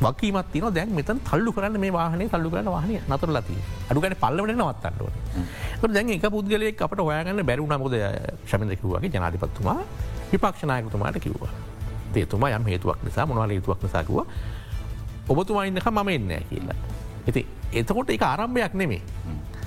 [0.00, 3.56] වකීමත් තින දැන් මෙතන් තල්ලු කරන්න මේ වාහනේ තල්ලු කරන වාහනය නතර ලති
[3.90, 7.98] අඩුගැන පල්ලවට නවත්තන්නට දැන් එක පුද්ගලයෙක් අපට හොයාගන්න බැරුණ මුද
[8.50, 9.80] ශමිදකිවගේ ජනාධිපත්තුමා
[10.32, 11.52] විපක්ෂනායකතුමාට කිව්වා.
[12.14, 14.18] දේතුමා යම් හේතුවක් නිසා මොනවාල හේතුවක් නිසාකුව
[15.28, 16.78] ඔබතුමා ඉන්නක මම එන්න කියලා.
[17.26, 19.02] ඇති එතකොට එක ආරම්භයක් නෙමේ.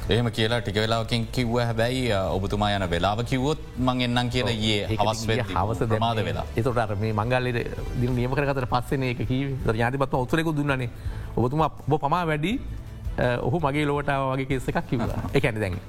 [0.09, 1.55] එහෙම කියලා ටික වෙලාවකින් කිව්ව.
[1.59, 2.03] හැබැයි
[2.37, 6.45] ඔබතුමා යන වෙලාව කිව්වොත් මං එන්නම් කියලා ඒ හවස් හවස දමාද වෙලා.
[6.55, 7.59] එතට මේ මංගල්ලට
[8.01, 9.43] දි නියම කරතර පස්සන එක කී
[9.75, 10.89] යාතිපත්ම උත්තරෙකු දුන්නනේ.
[11.35, 12.59] ඔබතුමා ඔබ පමා වැඩි
[13.41, 15.79] ඔහු මගේ ලෝටාව වගේ කෙස එකක් කිවලා එකැන දැන්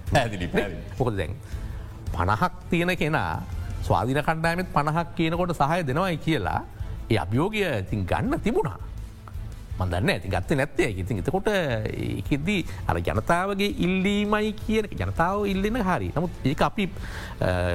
[0.98, 1.34] මොකද දැන්?
[2.12, 3.42] පණහක් තියෙන කෙනා
[3.82, 6.60] ස්වාධීන කණ්ඩායමත් පණහක් කියනකොට සහය දෙනවයි කියලා
[7.10, 8.78] ඒ අභියෝගය තින් ගන්න තිබුණා
[9.78, 10.90] මදන්න ඇති ගත්ත නැත්තේ.
[11.02, 16.10] ඉතින් එතකොට එකෙද්දී අර ජනතාවගේ ඉල්ලීමයි කියන ජනතාව ඉල්ලෙන හරි.
[16.16, 16.88] නමුත් ඒ අපි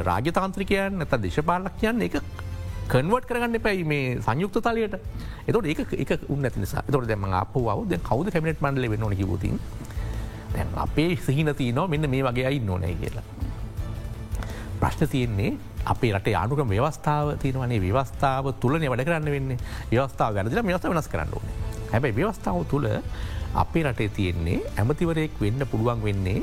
[0.09, 2.19] රාජතාන්ත්‍රිකයන් ඇත දේශපාලක් කියන්න එක
[2.87, 4.95] කන්වට කරගන්න පැයි මේ සංයුක්ත තලයට.
[5.47, 6.83] එතට ඒ එක උන්න ඇති නිසා.
[6.91, 9.15] තොට දෙම අපව ද කවද කැමිනට මන්ඩල වෙන්න ඕන?
[9.21, 9.59] කිවතින්
[10.53, 13.25] දැන් අපේ සිහිනති නෝ මෙන්න මේ වගේ අයි නොනෑ කියලා.
[14.79, 15.51] ප්‍රශ්න තියෙන්නේ
[15.93, 17.81] අපේ රට යානුක ව්‍යවස්ථාව තියනවනේ.
[17.85, 19.57] ව්‍යවස්ථාව තුළන වැඩ කරන්න වෙන්න.
[19.91, 21.66] ව්‍යවස්ථාව වැරදිල ව්‍යවස්ථ වෙනස් කරන්න ඕනේ.
[21.91, 22.87] හැබැයි ව්‍යවස්ථාව තුළ
[23.55, 26.41] අපේ රටේ තියෙන්නේ ඇමතිවරයෙක් වෙන්න පුළුවන් වෙන්නේ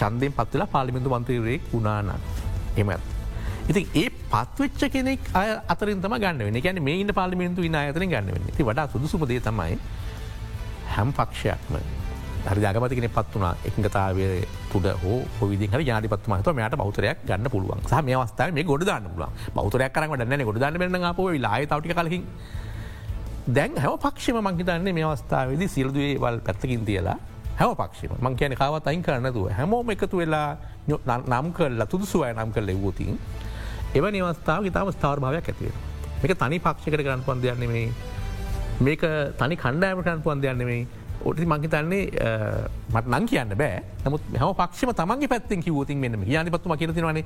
[0.00, 2.10] චන්දයෙන් පත්වෙලා පාලිමිඳු මන්ත්‍රීවරයෙක් වුණාන
[2.76, 3.06] එමත්.
[3.68, 8.34] ඉති ඒ පත්වෙච්ච කෙනෙක් අය අතරින්තම ගන්න වෙන ගැන මේ ඉන්න පාලිමින්තු ඉන්න අතර ගන්න
[8.34, 8.50] වෙන්න.
[8.56, 9.78] ති වඩා සුදුසුමදේ තමයි
[10.94, 11.74] හැම් පක්ෂයක්ම
[12.46, 14.28] හරි ජගපතිකෙන පත් වනා එකගතාවය
[14.72, 17.82] තුඩ හෝ විදි හරි ජාතිපත් මහත මයට බෞතරයක් ගන්න පුළුවන්.
[17.90, 21.58] සහ මේ අවස්ථාව මේ ගොඩ දාන්න පුලුවන් බෞතරයක් කරන්න න්න ගොඩ දාන්න වෙන්න අප ලා
[21.72, 22.24] තවටි කලින්
[23.48, 27.16] දැන් හැව පක්ෂම මංහිතන්නේ මේ අවස්ථාවේද සිල්දුවේ වල් පැත්තකින් තියලා
[27.56, 28.12] හැව පක්ෂම.
[28.20, 30.56] මං කියන කාවත් අයින් කරනතුව හැමෝම එකතු වෙලා
[31.28, 33.18] නම් කරලා තුදුසුවය නම් කරල එවූතින්
[33.94, 35.76] එව නිවස්ථාව ඉතාම ස්ථාවර භාවයක් ඇතිවෙන
[36.20, 37.88] මේක තනි පක්ෂකට කරන්න පන්දයන්නෙමේ
[38.80, 39.02] මේක
[39.34, 40.82] තනි කණ්ඩෑම කරන්න පන්දයන්නෙමේ
[41.24, 42.02] ඔටි මංහිතන්නේ
[42.94, 43.82] මට නං කියන්න බෑ.
[44.04, 47.24] නමුත් හම පක්ෂම තමන්ගේ පැත්තිෙන් කිවූතින් මෙම යානි පත්තුම කියරතිවනේ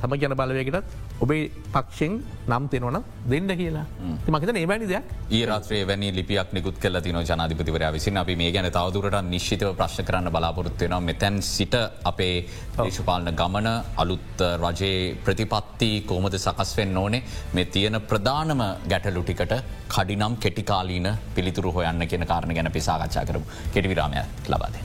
[0.00, 2.16] සම කියන බලවයකටත් ඔබේ පක්ෂෙන්
[2.48, 3.00] නම් තෙනවන
[3.32, 3.86] දෙන්න කියලා.
[4.28, 5.04] මහිත ඒවැනි දෙයක්.
[5.38, 8.16] ඒරත්‍රේ වැනි ලිපියක් නිකුත් කල තින ජනාධිපතිවර විසින්.
[8.22, 12.46] අපි මේ ගැන තවදුරට නිශ්ිතව ප්‍රශ්න කරන්න බලාපොරොත්වයන මෙතැන් සිට අපේ
[12.78, 17.22] දේශපාලන ගමන අලුත් රජයේ ප්‍රතිපත්ති කෝමද සකස් වෙන්න ඕනේ?
[17.54, 19.54] මේ තියෙන ප්‍රධානම ගැටලුටිකට
[19.94, 22.72] කඩිනම් කෙටිකාලීන පිළිතුරු හොයන්න කියන කාරණ ගැන
[23.10, 24.84] පිසාකච්ඡා කරමු කෙටිවිරාමය ලබාදේ.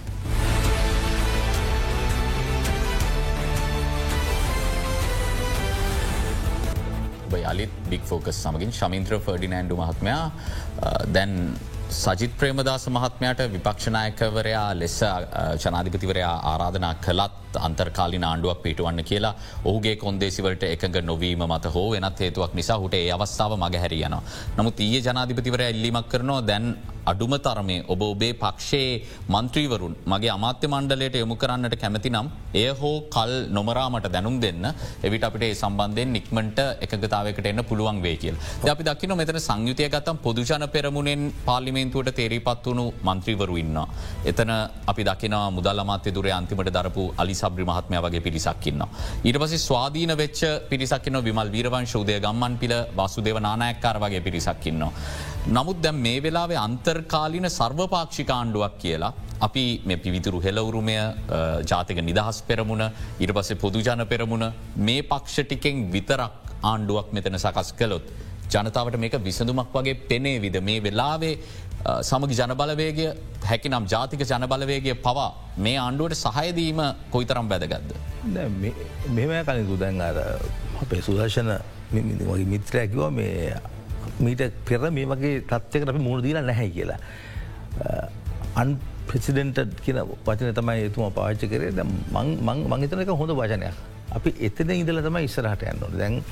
[7.46, 10.24] යළිත් බික් ෆෝකස් සමගින් ශමින්ත්‍ර ෆර්ඩිනෑන්ඩු මහත්මයා
[11.16, 11.34] දැන්
[11.98, 14.98] සජිත් ප්‍රේමදාස මහත්මයට විපක්ෂනායකවරයා ලෙස
[15.64, 22.54] ජනාධිපතිවරයා ආරාධනා කළත් අන්තර්කාලි ආණ්ඩුවක් පිටුවන්න කියලා ඔහුගේ කොන්දේසිවලට එකඟ නොවීම මත හෝ වෙනත් හේතුවක්
[22.54, 24.18] නිසා හුට ඒ අවස්ථාව මගහැරියන.
[24.58, 26.76] නමුත් ඊයේ ජනාධිපතිවරය ඉල්ලිමක් කරනවා දැන්
[27.12, 28.94] අඩුම තරමේ ඔබ ඔබේ පක්ෂයේ
[29.34, 32.28] මන්ත්‍රීවරුන් මගේ අමාත්‍ය මණ්ඩලයට යොමු කරන්නට කැමති නම්
[32.62, 34.66] එය හෝ කල් නොමරාමට දැනුම් දෙන්න
[35.08, 38.38] එවිට අපිට ඒ සම්බන්ධයෙන් නික්මට එකගතාවකට එන්න පුළුවන් වේ කියල්.
[38.74, 43.78] අපි දකින මෙතන සංයුතිය ගතම් පොදුජන පෙරමුණෙන් පාලිමේන්තුවට තේරීපත් වුණු මන්ත්‍රීවරු ඉන්න.
[44.26, 44.52] එතන
[44.92, 48.84] අපි දකින මුදල් අමාත්‍ය දුරේ අන්තිමට දරපු අලි සබ්‍රි මහත්මය වගේ පිරිසක්කින්න.
[49.24, 54.84] ඊට පසි ස්වාධීන වෙච්ච පිරිසක්කින්න විමල් වීරවන් ශෝදය ගම්මන් පිල වසුදේව නානයක්කාර වගේ පිරිසක්කින්න.
[55.48, 60.98] නමුත් දැම් මේ වෙලාවේ අන්තර්කාලින සර්වපාක්ෂිකාණ්ඩුවක් කියලා අපි මේ පිවිතුරු හෙලවුරුමය
[61.64, 62.84] ජාතික නිදහස් පෙරමුණ
[63.20, 64.46] ඉට පසේ පොදුජන පෙරමුණ
[64.78, 68.08] මේ පක්ෂටිකෙන් විතරක් ආණ්ඩුවක් මෙතන සකස් කළොත්.
[68.48, 71.38] ජනතාවට මේක විසඳුමක් වගේ පෙනේ විද මේ වෙලාවේ
[71.86, 73.06] සමගි ජනබලවේගය
[73.50, 75.30] හැකිනම් ජාතික ජනබලවේගය පවා
[75.66, 76.82] මේ ආණ්ඩුවට සහයදීම
[77.14, 77.92] කොයිතරම් බැදගත්ද.
[79.18, 80.18] මෙම කලින් දුදැන් අර
[80.82, 81.52] අපේ සුදර්ශන
[82.54, 83.54] මිත්‍රයකිව මේ
[84.26, 87.00] මීට පෙර මේ වගේ තත්වයකට අපි මුණ දීලා නැහැ කියලා.
[88.62, 91.72] අන් ප්‍රසිඩෙන්ට කියන වචන තමයි එතුම පාච්ච කරේ
[92.72, 93.76] මංහිතන එක හොඳ වචනයක්.
[94.18, 96.24] අපි එතන ඉදල තම ඉස්සරහට යන්නට දැන්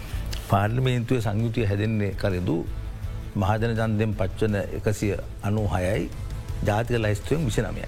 [0.49, 2.57] පාර්ලිමේන්තුව සංයුතිය හැදෙන්නේ කරදු
[3.35, 6.09] මහජන ජන්දෙන් පච්වන එකසිය අනු හයයි
[6.65, 7.87] ජාතික ලයිස්තුවෙන් විසිනමයයි.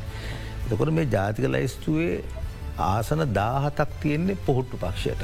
[0.66, 2.24] එතකොට මේ ජාතික ලයිස්තුවේ
[2.80, 5.22] ආසන දාහතක් තියෙන්නේ පොහොට්ටු පක්ෂයට.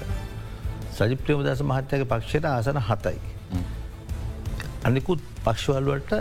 [0.94, 3.20] සජිප්‍රේමදස මහත්තයක පක්ෂයට ආසන හතයි.
[4.84, 6.12] අනිකුත් පක්ෂවල්වට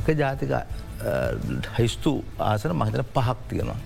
[0.00, 0.52] එක ජාතික
[1.78, 3.80] හයිස්තු ආසන මහිතන පහක් තියෙනවා.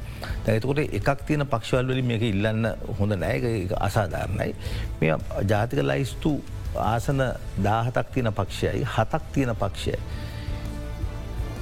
[0.46, 2.64] ඇතකොට එකක් තියෙන පක්ෂවල්වලින් මේක ඉල්ලන්න
[2.98, 4.54] හොඳ නෑක අසාධාරණයි.
[5.00, 5.16] මේ
[5.52, 6.32] ජාතික ලයිස්තු
[6.80, 7.22] ආසන
[7.60, 9.94] දාහතක් තියෙන පක්ෂයයි හතක් තියෙන පක්ෂය.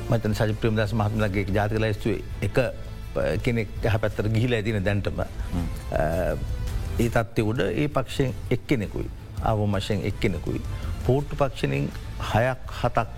[0.09, 2.59] මතන සජ ප්‍රියම්දස් මහත්මලගේ ජාතික ලයිස්තුවේ එක
[3.39, 5.23] කෙනෙක් යහ පැත්තර ගිහිල ඇතින දැන්ටම
[6.99, 9.09] ඒ තත්ත්ය උඩ ඒ පක්ෂයෙන් එක්කෙනෙකුයි
[9.45, 10.61] අවමශයෙන් එක්කෙනෙකුයි
[11.05, 11.89] පෝට්ටු පක්ෂණින්
[12.25, 13.09] හයක් හතක්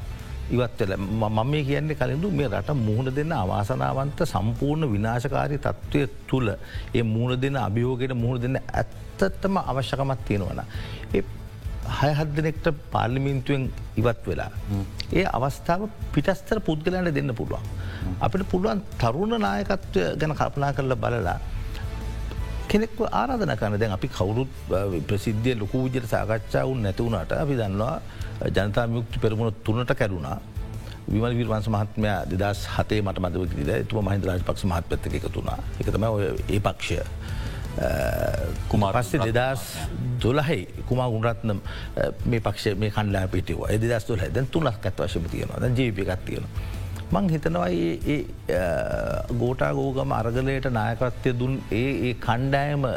[0.51, 6.49] ඉවත්වෙල මම මේ කියන්නේ කලින්දු මේ රට මුහුණ දෙන්න අවාසනාවන්ත සම්පූර්ණ විනාශකාරී තත්ත්වය තුළ
[6.95, 10.61] ඒ මුහුණ දෙන්න අභියෝගයට මුහුණ දෙන්න ඇත්තත්තම අවශ්‍යකමත් තියෙනවන.
[11.99, 13.69] හයහත් දෙනෙක්ට පාර්ලිමින්තුවෙන්
[14.01, 14.51] ඉවත් වෙලා.
[15.13, 17.65] ඒ අවස්ථාව පිටස්තර පුද්ගලයන්ට දෙන්න පුළුවන්.
[18.21, 21.39] අපිට පුළුවන් තරුණ නායකත්වය ගැන කල්පනා කරල බලලා
[22.71, 24.53] කෙනෙක්ව ආරාධන කන දැන් අපි කවුරුත්
[25.09, 27.97] ප්‍රසිද්ධිය ලොකු විජට සාකච්ඡාවන් නැතිවුණට අපි දන්නවා
[28.57, 30.39] ජනතා යුක්ති පෙරමුණ තුනට කැරුණා
[31.09, 36.27] විමල් විර්වන්ස මහත්මය දෙදස් හතේ මට මදවකිද තුම මහින්ද රාජ පක්ෂ මහත්පත්ක එකතුනා එකතම ඔය
[36.27, 36.99] ඒ පක්ෂය
[38.69, 39.63] කුමා පස්සේ දෙදස්
[40.23, 41.55] දොලහයි කුමා උන්රත්න
[42.27, 46.77] මේ පක්ෂ මේ කණ්ඩා පිටව එදස් තුල දැන් තුනක් ඇත් වශම තියෙනවා ජීපිකත් තියෙනවා.
[47.13, 48.19] මං හිතනවා ඒ
[49.43, 52.89] ගෝටා ගෝගම අරගලයට නායකත්වය දුන් ඒ කණ්ඩායම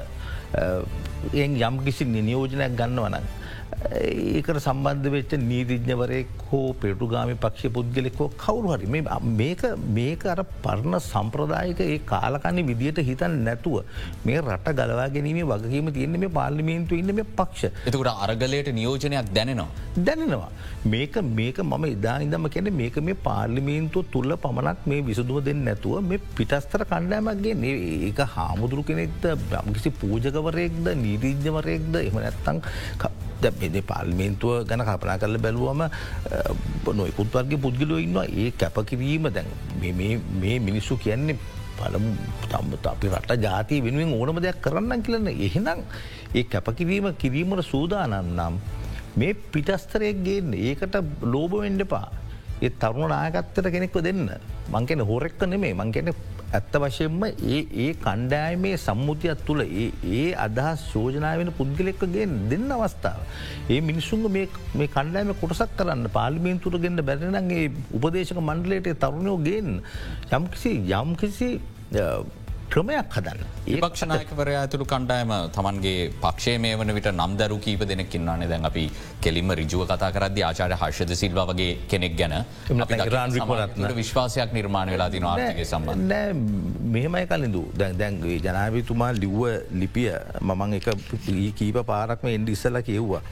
[1.34, 3.41] යම් කිසි නියෝජනයක් ගන්නවනක්.
[3.90, 8.88] ඒකට සම්බන්ධ වෙච්ච නීතිඥවරයෙක් හෝ පෙටුගාමි පක්ෂ පුද්ගලෙකෝ කවරු හරි
[9.40, 13.78] මේක මේක අර පරණ සම්ප්‍රදායක ඒ කාලකන්නේ විදිට හිතන් නැතුව
[14.26, 19.70] මේ රට ගලවා ගැනීම වගකීම තියන්න මේ පාර්ලිමේන්තු ඉන්න මේ පක්ෂ එතකට අරගලයට නියෝජනයක් දැනෙනවා.
[20.00, 20.52] දැනෙනවා.
[20.86, 25.98] මේක මේක මම ඉදා ඉදම කැන මේක මේ පාර්ලිමේන්තුව තුල්ල පමණක් මේ විසදුව දෙන්න නැතුව
[26.04, 27.74] මේ පිටස්තර කණ්ඩෑමක්ගේ
[28.10, 29.28] ඒක හාමුදුරු කෙනෙක්ද
[29.74, 32.64] කිසි පූජකවරයෙක්ද නීතිීජ්‍යවරයෙක්ද එම නැත්තං
[33.44, 33.52] දැ
[33.92, 35.82] පාල්මේන්තුව ගැන කපනා කරල බැලුවම
[37.00, 38.28] නොයකුත් වර්ගේ පුද්ගලෝ ඉන්නවා.
[38.42, 39.50] ඒ කැපකිරීම දැන්
[40.42, 41.38] මේ මිනිස්සු කියන්නේ
[41.78, 42.12] පළමු
[42.52, 45.80] තම්බත අපි රට ජාතිය වෙනුවෙන් ඕනම දෙයක් කරන්න කියලන්න එහෙනම්
[46.36, 48.60] ඒ කැපකිරීම කිරීමට සූදානම් නම්
[49.20, 50.98] මේ පිටස්තරයක්ගේන්න ඒකට
[51.34, 52.08] ලෝබවෙන්ඩපා
[52.62, 54.30] ඒ තරුණ නායකත්තර කෙනෙක්ව දෙන්න.
[54.74, 56.14] මංකෙන හෝරෙක්ක නෙමේ මංකෙන
[56.52, 63.22] ඇත්ත වශයෙන්ම ඒ ඒ කණ්ඩෑමේ සම්මුතියත් තුළ ඒ අදහස් ශෝජනාවෙන පුද්ගලෙක්කගේ දෙන්න අවස්ථාව.
[63.70, 69.72] ඒ මිනිසුන් මේ කණ්ඩෑම කොටසක් කරන්න පාලිමේන්තුරගෙන්ට බැරිනගේ උපදේශක මණ්ඩලයට තරුණයෝගෙන්
[70.32, 71.50] යම්කිසි යම්කිසි
[72.74, 73.40] ක්‍රමයක් හදන්න.
[73.68, 78.84] ඒ පක්ෂනායකවරයා ඇතුළු කණ්ඩායම තමන්ගේ පක්ෂේ මේ වන විට නම් දරු කීප දෙනෙක්කින්නන්නේ දැන් අපි
[79.26, 82.36] කෙලින්ම රිජුව කතා කරද ආචාර හර්ෂද සිල්ව වගේ කෙනෙක් ගැන
[84.02, 86.16] විශ්වාසයක් නිර්මාණ වෙලා දින ආර්ථක සම්බන්ධ.
[86.96, 89.44] මෙහෙමයි කලින්දු දැන් දැන්ගේ ජනාවිතුමා ලිව්ව
[89.84, 90.10] ලිපිය
[90.42, 90.88] මමං එක
[91.60, 93.24] කීප පාරක්ම එන්ඩ ඉස්සල කිව්වා.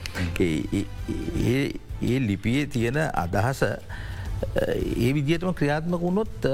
[2.10, 3.62] ඒ ලිපියේ තියෙන අදහස
[4.40, 6.50] ඒ විදිටම ක්‍රියාත්මක වුණොත්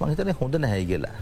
[0.00, 1.16] මහිතන හොඳ නැහැ කියලා.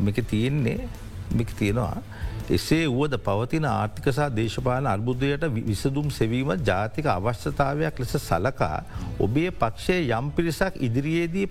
[0.00, 0.88] මේක තියෙන්නේ
[1.32, 2.02] මික තියෙනවා.
[2.50, 8.78] එසේ වුවද පවතින ආර්ථිකසා දේශපාල අර්බුදයට විසදුම් සෙවීම ජාතික අවශ්‍යතාවයක් ලෙස සලකා
[9.20, 11.46] ඔබේ පක්ෂය යම් පිරිසක් ඉදිරියේදී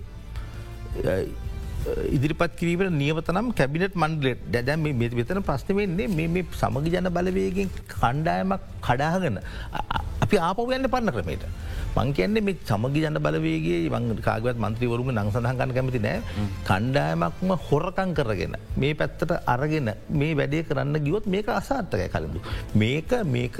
[2.16, 8.62] ඉදිරිපත් කිරීමට නියවතනම් කැබිනට මන්ඩලෙට් දැදැම් මේ වෙතන ප්‍රශ්න වෙන්නේ මේ සමග ජන බලවයගෙන් කණ්ඩායමක්
[8.88, 9.38] කඩාගෙන
[10.24, 11.44] අපි ආපවයන්න පන්න ක්‍රමයට.
[11.98, 13.78] මං කියන්නේ මේ සමගි ජන බලවේගේ
[14.22, 16.18] කාගවත් මන්ත්‍රීවරුම නං සඳහන් කැමති නෑ
[16.68, 22.40] කණ්ඩායමක්ම හොරකං කරගෙන මේ පැත්තට අරගෙන මේ වැඩේ කරන්න ගියොත් මේක අසාර්ථකය කලබු.
[22.76, 23.56] මේක මේක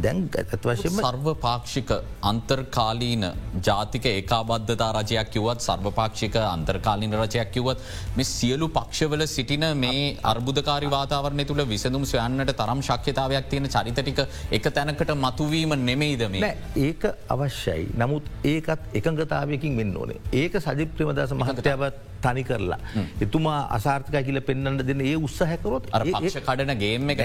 [0.00, 1.90] දැන් ඇත් වශයෙන්ම සර්ව පාක්ෂික
[2.22, 3.26] අන්තර්කාලීන
[3.60, 11.44] ජාතික ඒකාබද්ධතා රජයක් කිවත් සර්වපාක්ෂික අන්තර්කාලීන රජයක් කිවත් මේ සියලු පක්ෂවල සිටින මේ අර්බුධකාරි වාතාවරණය
[11.44, 17.79] තුළ විසඳුම් සොයන්නට තරම් ශක්්‍යතාවයක් තියෙන චරිතටික එක තැනකට මතුවීම නෙමෙයිද මේ ඒක අවශ්‍යයි.
[17.80, 20.20] හොඳයි නමුත් ඒකත් එකඟතාවයකින් වෙන්න ඕනේ.
[20.32, 22.78] ඒක සජිප ප්‍රමදස මහතයාවත් තනි කරලා.
[23.20, 25.88] එතුමා අසාර්ථක කියල පෙන්න්නට දෙන ඒ උත්ස හැකරොත්
[26.48, 27.20] කඩන ගේම මේක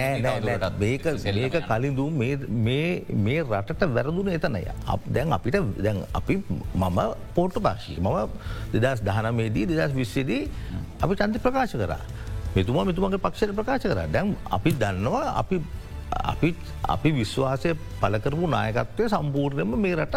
[1.45, 4.63] ඒක කලින්දු මේ රටට වැරදුන එතනය.
[5.07, 6.41] දැන් අපිට දැන් අපි
[6.75, 6.99] මම
[7.35, 8.29] පෝට්ට පාශී මම
[8.73, 10.43] දෙදස් දහනමේදී දෙදස් විශ්සේදී
[11.01, 11.95] අපි චන්ති ප්‍රකාශ කර.
[12.55, 13.99] මෙතුමා මෙතුමගේ පක්ෂයට ප්‍රකාශ කර.
[14.11, 15.59] දැන් අපි දන්නවා අපි
[16.11, 16.49] අපි
[16.89, 20.15] අපි විශ්වාසය පලකරපු නායකත්වය සම්පූර්ණයම මේ රට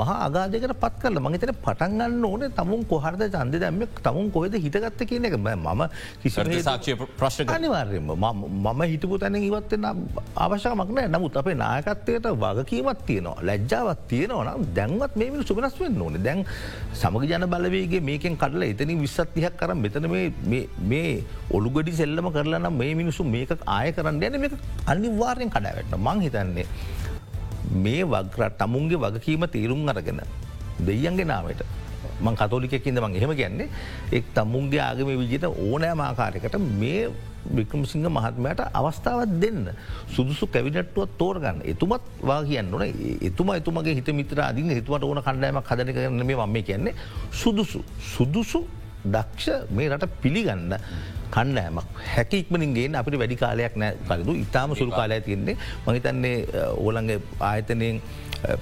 [0.00, 5.28] මහා අගාධයකට පත් කරල මහිතන පටන්ගන්න ඕන තමුන් කොහරද චන්ද දැම තමුන් කොහෙද හිතගත්ත කියන
[5.28, 5.36] එක?
[5.38, 5.82] මම
[6.22, 9.88] කිසි සාක්ෂය ප්‍රශ්න අනිවාර්යම මම හිටපු තැන ඉවත්වෙන
[10.46, 13.36] අවශ්‍යමක්න නමුත් අපේ නායකත්වයට වගකීමත් තියනවා.
[13.48, 16.18] ලැජ්ජාවත් තියෙනවන දැන්වත් මේ සුමනස් වෙන්න ඕන.
[16.28, 16.44] දැන්
[17.02, 20.08] සමග ජන බලවේගේ මේකෙන් කඩල එතනි විස්සත්තියක් කරම් මෙතන
[20.92, 21.12] මේ
[21.56, 24.60] ඔළුගඩි සෙල්ලම කරලනම් මේ මිනිසු මේක ආය කරන්න යන මේ
[24.92, 26.66] අනිවාර්යෙන් කඩාවැටන මං හිතන්නේ
[27.74, 30.20] මේ වගරට තමුන්ගේ වගකීම තීරුම් අරගෙන
[30.80, 31.62] දෙයියන්ගේ නාවට
[32.20, 33.68] මං කතෝලිකකින්ද මං එහෙම කියන්නේ.
[34.12, 37.08] එක් තමුන්ගේ ආගම විජිත ඕනෑ මාකාරයකට මේ
[37.48, 39.70] වික්‍රමසිංහ මහත්මයට අවස්ථාවත් දෙන්න
[40.08, 41.62] සුදුසු කැවිනට්ටුවත් තෝරගන්න.
[41.64, 42.82] එතුමත් වා කියන්න ඕන.
[43.20, 46.94] එතුම එතුමගේ හිත මිත්‍ර අදින් හිතුවට ඕන කණ්ඩෑම කදන කරන මේ මම කියන්නේ.
[47.32, 48.66] සුදුසු සුදුසු
[49.04, 50.78] දක්ෂ මේ රට පිළිගන්න
[51.36, 55.56] කන්නෑමක් හැකික්මනින්ගේ අපිට වැඩි කාලයක් නෑ කලදු ඉතාම සුළු කාලය තියන්නේ
[55.86, 56.36] මහිතන්නේ
[56.84, 57.18] ඕලන්ගේ
[57.50, 58.00] ආයතනයෙන්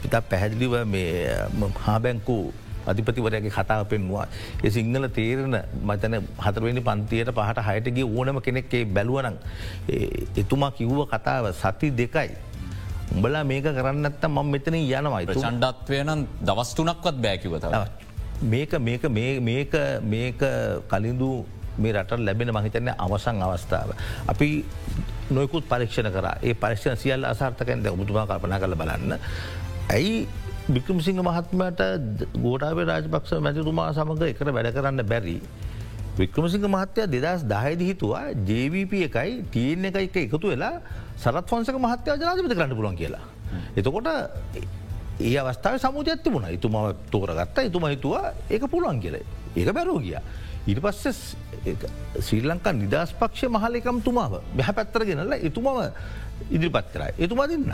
[0.02, 1.12] පිතා පැහැදිලිව මේ
[1.86, 2.36] හාබැංකු
[2.90, 4.26] අධිපතිවරයගේ කතාව පෙන්වා.
[4.64, 5.56] ඒ සිංහල තේරණ
[5.88, 6.14] මතන
[6.44, 9.36] හතරවෙනි පන්තියට පහට හයටගේ ඕනම කෙනෙක්ේ බැලුවනං
[10.42, 12.30] එතුමා කිව්ව කතාව සති දෙකයි.
[13.14, 17.64] උඹලා මේක කරන්නත්ත මම මෙතන යනවයි චන්ඩත්වය නම් දවස්තුනක්වත් බෑකිවත.
[18.52, 19.02] මේක මේක
[20.12, 20.42] මේක
[20.92, 21.30] කලින්දු
[21.80, 23.94] මේ රට ලැබෙන මහිතන්න අවසං අවස්ථාව.
[24.32, 24.50] අපි
[25.30, 29.18] නොයකුත් පරීක්ෂණ කර ඒ පරික්ෂණ සියල් අසාර්ථකයන්ද ඔබතුමා කල්පනා කල බලන්න.
[29.90, 30.28] ඇයි
[30.68, 31.80] බික්‍රමසිංහ මහත්මට
[32.36, 35.36] ගෝටාවේ රාජපක්ෂ මැතිතුමා සමඟ එකට වැඩ කරන්න බැරි.
[36.18, 40.74] වික්‍රමසිංහ මහත්තය දෙදස් දහයිද හිතුවා ජවිප එකයි තියෙන් එක එක එකතු වෙලා
[41.16, 43.24] සරත් වන්සක මහත්‍යය ජනාධපත කරන්න පුළන් කියලා.
[43.76, 44.08] එතකොට
[45.20, 46.76] ඒ අවස්ථාව සමුජත්ති වුණ ඉතුම
[47.12, 50.16] තෝරගත්තා එතුම හිතුවා ඒක පුළුවන් කියල ඒක බැරෝ ගිය.
[50.66, 51.36] ඉට පස්ස
[52.26, 55.80] ශ්‍රී ලංකා නිදස් පක්ෂ මහලකම් තුමාව බැහ පැත්තරගෙනල එතුමම
[56.50, 57.12] ඉදිරිපත් කරයි.
[57.18, 57.72] එතුමා දෙන්න.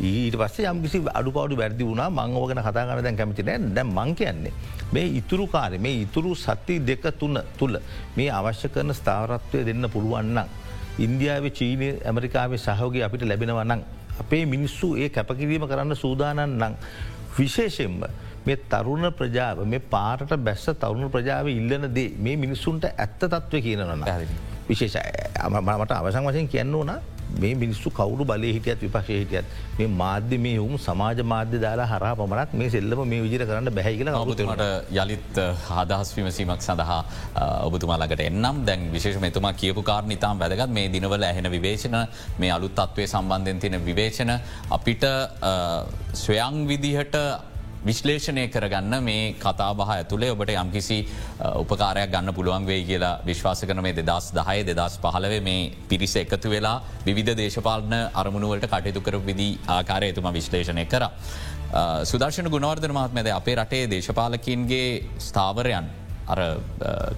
[0.00, 4.52] ඊට පස්සේ යම් කිසි අඩු පවඩු වැරදි වුණ මංගෝගෙන කතාගන දැන් කැමතින දැ මං කියන්නේ.
[4.92, 7.80] මේ ඉතුරු කාරය මේ ඉතුරු සති දෙක තුන්න තුළ
[8.16, 10.48] මේ අවශ්‍ය කරන ස්ථාවරත්වය දෙන්න පුළුවන්නම්.
[10.98, 13.82] ඉන්දියාව චීනය ඇමරිකාවේ සහෝගේ අපිට ලැබෙනවනං.
[14.20, 16.74] අපේ මිනිස්සු ඒ කැපකිරීම කරන්න සූදානන් නං.
[17.36, 18.04] විශේෂෙන්ම
[18.46, 24.04] මේ තරුණ ප්‍රජාව මේ පාට බැස්ස තරුණ ප්‍රජාව ඉල්ලන දේ මේ මිනිස්සුන්ට ඇත්ත තත්ව කියනවන්න.
[24.68, 24.96] විශේෂ
[25.50, 27.00] මට අවසං වශයෙන් කියන්න ඕනා
[27.34, 29.46] මේ මිනිස්සු කවුරු බලය හිටියත් විපක්ෂය හිටියත්
[29.78, 34.10] මේ මාධ්‍ය මේ හුම් සමාජ මාධ්‍ය දාලා හරා පමණක් මේ සෙල්ලම මේ විජර කරන්න බැහිකල
[34.12, 34.64] ඔබතුමට
[34.94, 37.00] යළිත් හදහස් විමසීමක් සඳහා
[37.68, 38.64] ඔබතුමාලකට එන්නම්.
[38.66, 40.72] දැන් විශේෂ මෙතුමා කියපු කාරණ ඉතාම් වැදගත්.
[40.78, 41.98] මේ දිනවල ඇහෙන විවේචන
[42.38, 44.34] මේ අලුත් තත්වය සම්බන්ධයෙන් තියෙන විවේචන
[44.70, 45.06] අපිට
[46.14, 47.16] ස්වයං විදිහට
[47.82, 50.98] විශ්ලේෂණය කරගන්න මේ කතාබහ ඇතුළේ ඔබට යම්කිසි
[51.54, 56.50] උපකාරයක් ගන්න පුළුවන් වේ කියලා විශ්වාස කන මේ දෙදස් දහය දෙදස් පහලවේ මේ පිරිස එකතු
[56.50, 56.76] වෙලා
[57.06, 61.08] විධ දේශපාලන අරමුණුවලට කටයුතු කර විදි ආකාරය එතුම විශ්ලේෂණය කර.
[62.04, 65.88] සුදර්ශන ගුණවර්ධන මහත්මද අපේ රටේ දේශපාලකින්ගේ ස්ථාවරයන්
[66.28, 66.40] අර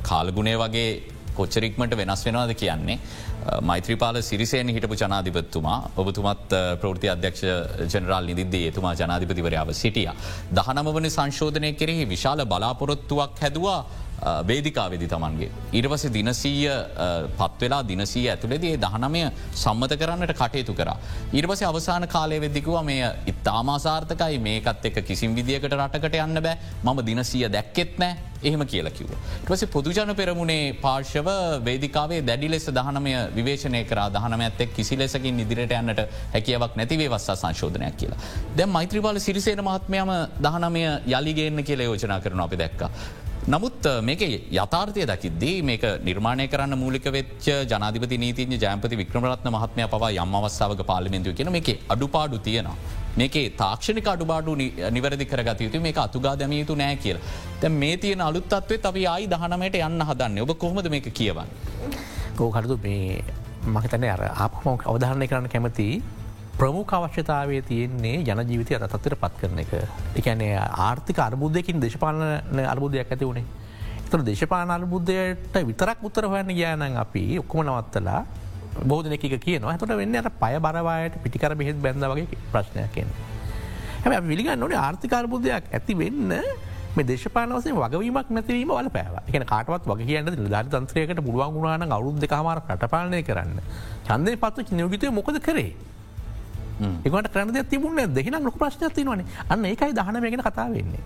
[0.02, 0.88] කාලගුණේ වගේ
[1.34, 2.98] කොච්චරික්මට වෙනස් වෙනවාද කියන්නේ.
[3.42, 7.42] Uh, මෛත්‍රපාල සිරිසයෙන් හිටපු ජනාධිපත්තුමා ඔබතුමත් uh, ප්‍රෘති අධ්‍යක්ෂ
[7.92, 10.06] ජනරල් නිදිද්දේ එතුමා ජනාධිපතිවරයාව සිටිය.
[10.58, 13.78] දහනම වන සංශෝධනය කෙරෙහි විශාල බලාපොරොත්තුවක් හැදවා
[14.42, 15.50] වේදිකාවෙදි තමන්ගේ.
[15.72, 16.72] ඉරවස දිනසීය
[17.38, 19.22] පත්වෙලා දිනසී ඇතුළෙදේ දහනමය
[19.54, 20.90] සම්මත කරන්නට කටයුතු කර.
[21.32, 27.48] ඉර්වස අවසාන කාලය වෙදිකුව මේ ඉත්තාමාසාර්ථකයි මේකත් එක කිසිම් විදිියකට රටකට යන්න බෑ මම දිනසීය
[27.48, 29.10] දැක්කෙත් නෑ එහෙම කියල කිව.
[29.42, 31.28] ටවස පොදුජන පෙරමුණේ පාර්ශව
[31.64, 36.02] වේදිකාවේ දැඩි ලෙස දහනමය විවේශනය කර දහනම ඇත්තෙක් කිසි ලෙසකින් ඉදිරිට යන්නට
[36.34, 38.20] හැකියාවක් නැතිවේ වස්සා සංශෝධනයක් කියලා.
[38.56, 42.82] දැම් මෛත්‍රපාල සිරිසේන මහත්මයම දහනමය යළිගේන්න කියල යෝජනා කරන අපි දැක්ක.
[43.50, 44.20] නමුත් මේක
[44.54, 50.82] යථාර්ථය දකිද්දී මේක නිර්මාණය කරන්න මූලික වෙච්ච ජනාධිපති නීතිඥ ජයපති වික්‍රමරත්න මහත්මය පවා යම් අවස්සාාවක
[50.90, 52.76] පාලිමෙන්තුව කියන මේ අඩුපාඩු තියෙනවා.
[53.16, 54.54] මේකේ තාක්ෂණික අඩුබාඩු
[54.96, 57.18] නිවැරදි කරගත යුතු මේ අතුගා දැමිය යුතු නෑ කියල.
[57.60, 61.48] තැ මේ තියෙන අලුත්තත්වේ තව අයි දහනමට යන්න හදන්න ඔබ කොහොමද මේක කියවන්න.
[62.38, 63.24] ගෝකරතු මේ
[63.66, 65.88] මහිතන අර ආපම අවධාරණය කරන්න කැමති
[66.58, 69.72] ප්‍රමුඛ අවශ්‍යතාවය තියෙන්නේ ජන ජීවිතය අතත්තර පත් කරන එක.
[70.20, 73.44] එකැනේ ආර්ථික අර්බුද්ධයකින් දේශපාලන අර්බුදයක් ඇති වුණේ.
[74.06, 78.24] එතර දේශපාන අර්බුද්ධයට විතරක් උත්තර හොයන්න ගෑනන් අපි ඔක්කොම නවත්තලා
[78.84, 83.08] බෝධන එක කියන හතට වෙන්න අට පය බරවායට පිටිකර බෙහෙත් බැඳ වගේ ප්‍රශ්නයක් කියෙන්.
[84.04, 86.34] හැම විලිගන්න නොට ආර්ථිකාර්බුදයක් ඇති වෙන්න
[86.96, 92.20] මේ දේශපානවසේ වගවීමක් නැතිවීම වල පැව එක කාටවත් වගේ කියන්න දාරි තන්ත්‍රයකට පුළුවන් ගුණාන අවුද්
[92.20, 93.56] දෙකමාර රටපාලනය කරන්න.
[94.06, 95.72] චන්දය පත්තු නියෝගිතය මොකද කරේ.
[97.04, 101.04] එකට කරන තිබුණ දෙහින ලොක ප්‍රශ්නයක් වනේ අන්න ඒකයි දහනමගෙන කතා වෙන්නේ.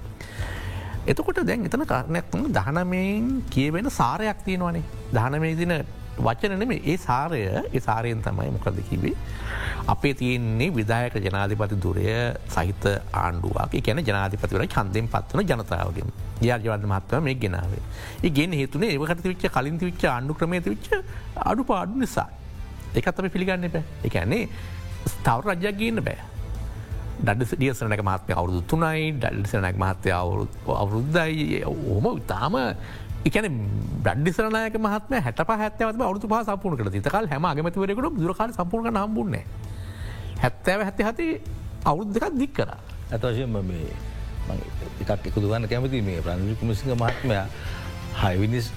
[1.07, 5.74] එතකොට දැන් එතන කාරණයක් දහනමයෙන් කියවෙන සාරයක් තියෙනවනේ දහනමේ දින
[6.27, 9.14] වචනනෙම ඒ සාරය ඒ සාරයෙන් තමයි මොකද කිවේ.
[9.87, 12.07] අපේ තියෙන්නේ විදායක ජනාධිපති දුරය
[12.55, 12.87] සහිත
[13.22, 16.09] ආණ්ඩුවක් කියන ජනාධිපතිවර චන්දයෙන් පත්වන ජනතාවගෙන්
[16.49, 17.83] යාජවද මත්ව මේ ගෙනාවේ.
[18.24, 20.89] ඒ ගෙන හේතුනේ ඒකට විච්ච කලින් විච්ච ආණ්ඩු ක්‍රමේත විච්ච
[21.51, 22.29] අඩු පාඩු නිසා.
[22.99, 23.77] එකත් අප පිළිගන්න එප
[24.09, 24.49] එකන්නේ
[25.07, 26.19] ස්තව රජයක් ගන්න බෑ.
[27.19, 32.57] ඩ ඩියසනක මහත්මය අවුදු තුනයි ඩල්සනක් මහත්තය අවුරුද්ධයි ඕම ඉතාම
[33.25, 33.47] එකන
[34.05, 39.45] බඩ්ඩිසරනයක මහත්ම හැට පහත්තව අවුතු පහ සපුන කළ තිතකල් හැම අගමතිවරකට දුරකාල සපුරන හම්බුන්නේ
[40.43, 41.27] හැත්තෑව හැත්ත හති
[41.85, 42.71] අවුරුද් දෙකක් දික් කර.
[43.11, 43.89] ඇතවශයෙන්ම මේ
[45.03, 47.47] එකක් එකතුගන්න කැමති මේ ප්‍රංජිකුමසිංහ මහත්මයා
[48.17, 48.71] හයිවිනිස්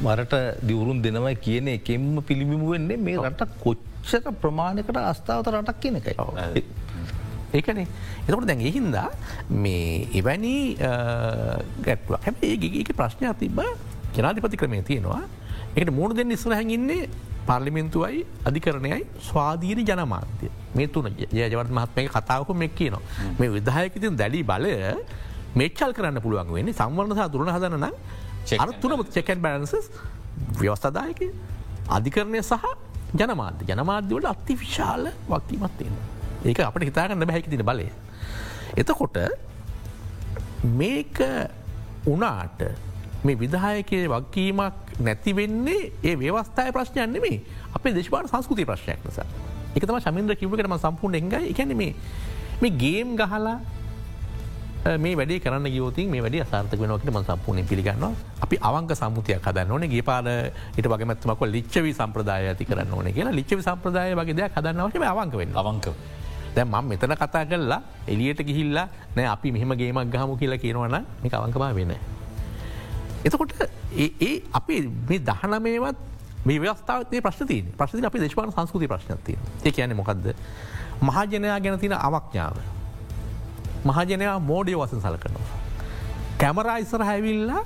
[0.00, 3.50] මරට දිවුරුන් දෙනවයි කියන එකෙම්ම පිළිබිමු වෙන්නේ මේ රට
[4.02, 6.14] කොච්චක ප්‍රමාණකට අස්ථාවත රටක් කියන එකයි.
[7.54, 7.86] ඒකනේ.
[8.26, 9.08] එතකට දැන් එහින්දා
[9.48, 10.54] මේ එවැනි
[11.86, 13.60] ගැටුවක් හැබ ඒ ඒක ප්‍රශ්නයක් තිබ
[14.16, 15.22] ජනාධිපති ක්‍රමය තියෙනවා.
[15.76, 17.08] එකට මුණ දෙන්න ඉස්රහැන් ඉන්නේ
[17.46, 23.02] පර්ලිමෙන්තුවයි අධිකරණයයි ස්වාධීන ජනමාන්තය මේ තුන ජයජවත් මහත්මය කතාවක මෙක් කියනවා.
[23.38, 24.74] මේ විදායකතින් දැඩි බලය
[25.54, 27.94] මේච්චල් කරන්න පුළුවන් වෙන්නේ සංවර්ණසා දුරන හදන නම්
[28.62, 29.90] අර තුනම චෙකන් බැලන්සස්
[30.60, 31.20] ව්‍යවස්ථදායක
[31.96, 32.64] අධිකරණය සහ
[33.14, 35.96] ජනමාධ්‍ය ජනමාධ්‍යවලට අති විශාල වක්කීමත් තියෙන.
[36.44, 37.88] ඒක අපට හිතාගන්න බැහැකි තින බලය.
[38.76, 39.18] එතකොට
[40.74, 41.18] මේක
[42.06, 42.60] උනාට
[43.24, 47.38] මේ විදායකය වක්කීමක් නැතිවෙන්නේ ඒ ව්‍යවස්ථාය ප්‍රශ්නයන් නෙමේ
[47.74, 49.26] අපේ දේශපාන සංස්කෘති ප්‍රශ්නයක් නිසා
[49.76, 51.94] එක තම ශමින්ද්‍ර කිවකටම සම්පූර්ණ එංගයි එකැන මේ
[52.60, 53.60] මේ ගේම් ගහලා
[54.84, 58.04] මේ වැඩේ කරන්න ගෝතින් මේ වැඩ සාර්ථක වෙනකට ම සම්පූර්ණ පිළිගන්න
[58.42, 59.86] අපි අවංක සම්මුතියක් හදන්න ඕන.
[59.88, 60.26] ගේ පාල
[60.76, 63.32] ට වගමත්මක ලිච්චවි සම්ප්‍රදාය ඇති කරන්න ඕන කියලා.
[63.32, 65.86] ලිච්චවි සම්ප්‍රදාය වගේ දෙයක් හදන්නවශම අවංක වෙන්න අවංක
[66.56, 71.30] දැ මං මෙතන කතා කරලා එලියට ගිහිල්ලා නෑ අපි මෙහම ගේමක් ගහමු කියලා කියනවන මේ
[71.32, 71.94] අවංකමා වෙන.
[73.24, 73.54] එතකොට
[73.94, 75.96] ඒ අපි මේ දහනමේවත්
[76.44, 80.34] මේ වස්ථාවතේ ප්‍රශ්තිය ප්‍රශ්ති අපි දේශපාන සංස්කෘති ප්‍රශ්නතිය ඒ කියන්නේ මොකක්ද
[81.02, 82.81] මහජනයා ගැන තින අවක්ඥාව
[83.84, 85.48] මහජනයා මෝඩිය වසන් සල කරනවා.
[86.38, 87.62] කැමරා ඉස්සර හැවිල්ලා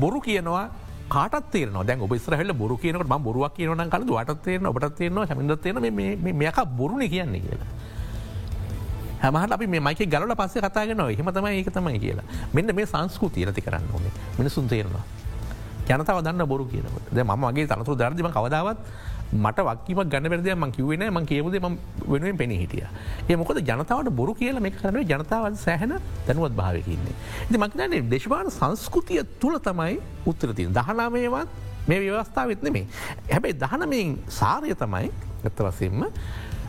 [0.00, 0.66] බොරු කියනවා
[1.08, 5.18] කාටත් තේරන දැන් ඔබ ස්රහල බොරු කියනකට ම බොරුවක් කියනන කල වට තේරන ඔබට තේරන
[5.26, 5.76] ශමිද තේන
[6.34, 7.70] මේක බොරුණ කියන්නේ කියලා.
[9.22, 12.24] හැමහට අපි මේ මයික ගල පස්සේ කතාගෙන එහෙම තමයි ඒක තමයි කියලා.
[12.54, 14.12] මෙන්න මේ සංස්කෘතිය ඇති කරන්න ඕනේ.
[14.38, 15.04] මිනිසුන් තේරවා.
[15.88, 17.10] ජනතාව දන්න බොරු කියනකට.
[17.10, 18.78] ද මගේ තනතු දර්දිම කවදාවත්
[19.32, 21.78] මට වක්කීම ගන්න පෙරදය ම කිවෙන ම කියවද ම
[22.08, 22.84] වෙනුවෙන් පෙන හිටිය.
[23.28, 25.94] ඒ මොකද ජනතාවට බොරු කියල මේ කරන ජනතාවත් සෑහන
[26.26, 27.14] දැනුවත් භාවකන්නේ.
[27.48, 31.48] ඉති මක්නන්නේ දේශපාන සංස්කෘතිය තුළ තමයි උත්තරතිය දහනාමයවත්
[31.88, 32.86] මේ ව්‍යවස්ථාවත් නෙමේ
[33.30, 35.10] හැබැයි දහනමින් සාරය තමයි
[35.44, 36.02] ගත්ත වසෙන්ම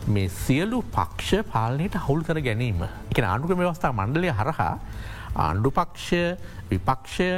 [0.06, 2.86] මේ සියලු පක්ෂ පාලනයට හවුල් කර ගැනීම.
[3.10, 4.74] එක ආණ්ඩුක ව්‍යවස්ථා මණ්ඩලය හරහා
[5.36, 6.38] ආණ්ඩු පක්ෂ
[6.70, 7.28] විපක්ෂය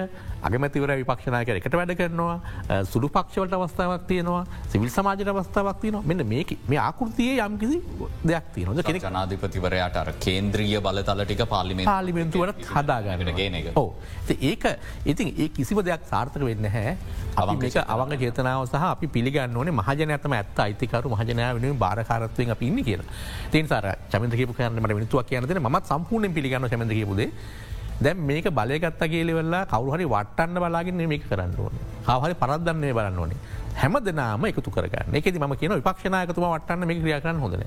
[0.48, 4.42] අගමැතිවර විපක්ෂණයක එකට වැඩ කරනවා සුළු පක්ෂවලට අවස්ථාවක් තියෙනවා
[4.72, 7.78] සිවිල් සමාජයට අවස්ථාවක් තියන මෙන්න මේ මේ ආකෘතිය යම්කිසි
[8.30, 13.70] දෙයක් තියනොද කෙනෙ ජනාධිපතිවරයට අර කේන්ද්‍රිය බලතලටික පාලිමේ පාලිමෙන්තුවට හදාගන්න ගෙන එක.
[13.76, 13.88] ඕ
[14.50, 14.64] ඒක
[15.04, 16.96] ඉතින් ඒ කිසිව දෙයක් සාර්ථක වෙන්න හැ
[17.36, 17.66] අවක
[17.96, 23.10] අවංග චේතනාව සහ අපි පිළිගන්න ඕනේ මහජනතම ඇත්ත අයිතිකරු මහජනය වෙන බාරකාරත්වයෙන් අප ඉන්න කියලා.
[23.52, 27.30] තින් සර චමිතක කරන්නට විනිතුවක් කියනද මත් සම්පූර්ණය පිළිගන්න චමඳකපුදේ
[28.00, 31.74] දැම් මේක බලගත්ත කියලවෙල්ලා කවරුහරි වටන්න බලාගෙන මේක කරන්න ඕන.
[32.06, 33.38] හවහරි පරද්දන්නේ බලන්න ඕනේ.
[33.76, 35.14] හැම දෙනාම එකතු කරගන්න.
[35.14, 37.64] එකති ම කියන විපක්ෂණයකතුම වටන්න මේ ක්‍රිය කරන්න හොඳන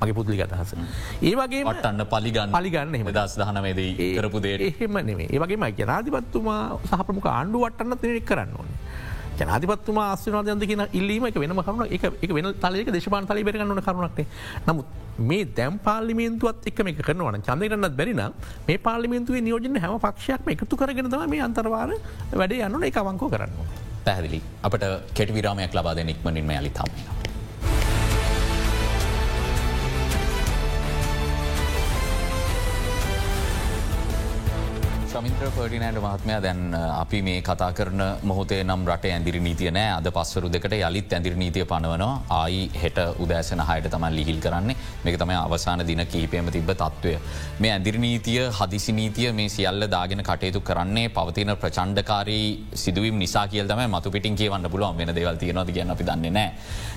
[0.00, 0.74] මගේ පුද්ලි අදහස.
[1.22, 2.50] ඒවගේ වටන්න පලිගන්න.
[2.56, 3.80] පලිගන්න එම දස් දහනමේද
[4.18, 8.76] කරපු දේ එහෙම නෙේ ඒවගේම ජනාධිපත්තුමා සහපමක ආණ්ඩු වටන්න තෙනෙක් කරන්න ඕනේ
[9.38, 14.26] ජනාධිපත්තුමා ආස්වනාදයන්ද කියන ඉල්ලීම එක වෙනම කරුණ එක වෙන තලයක දේශපාන තලි බෙරගන්නන කරුණක්ේ
[14.66, 14.86] නමුත්
[15.20, 18.22] මේ දැම් පාලිමේන්තුවත් එක මේ කරනවන චන්දරන්නත් බැරින
[18.68, 21.92] මේ පාලිමේන්තුවේ නියෝජන හැම පක්ෂයක්ම එකතු කරගෙනදම මේ අන්තරවාර
[22.32, 23.52] වැඩ යන්නන එක අවංකෝ කරන්න.
[24.04, 24.40] පැහදිලි.
[24.62, 26.52] අපට කෙටිවිරාමයක් ලබාද නික්මනින්ම
[35.22, 35.42] යලි තම්මෙන.
[35.42, 40.06] ශමින්ත්‍ර පඩිනෑට මහත්මය දැන් අපි මේ කතා කරන මොහොතේ නම් රට ඇදිරි නීතිය නෑ අද
[40.08, 45.36] පස්වරු දෙකට යළිත් ඇදිරි නීතිය පනවනවා ආයි හෙට උදෑසන හයට තමයි ලිහිල් කරන්නේ මේක තමයි
[45.36, 47.14] අවසාන දින කීපයම තිබ තත්ත්වය.
[47.60, 53.68] මේ ඇදිරි නීතිය හදිසි නීතිය මේ සියල්ල දාගෙන කටයුතු කරන්නේ පවතින ප්‍රචණ්ඩකාරී සිදුවම් නිසා කියල්
[53.68, 56.50] තම මතු පිටින් කියවන්න පුළුවන් වෙන දෙවල් තියෙනද කියන්න අපි දන්නේ නෑ.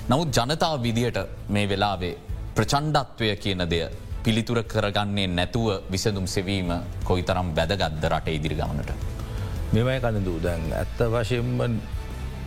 [0.08, 2.16] නමුත් ජනතාව විදියට මේ වෙලාවේ
[2.54, 6.70] ප්‍රචණ්ඩත්වය කියන දෙය පිළිතුර කරගන්නේ නැතුව විසඳුම් සෙවීම
[7.08, 8.90] කොයි තරම් වැදගත්ද රට ඉදිරි ගමනට.
[9.72, 11.50] මෙමයි කනදූ දැන් ඇත්ත වශයෙන්ම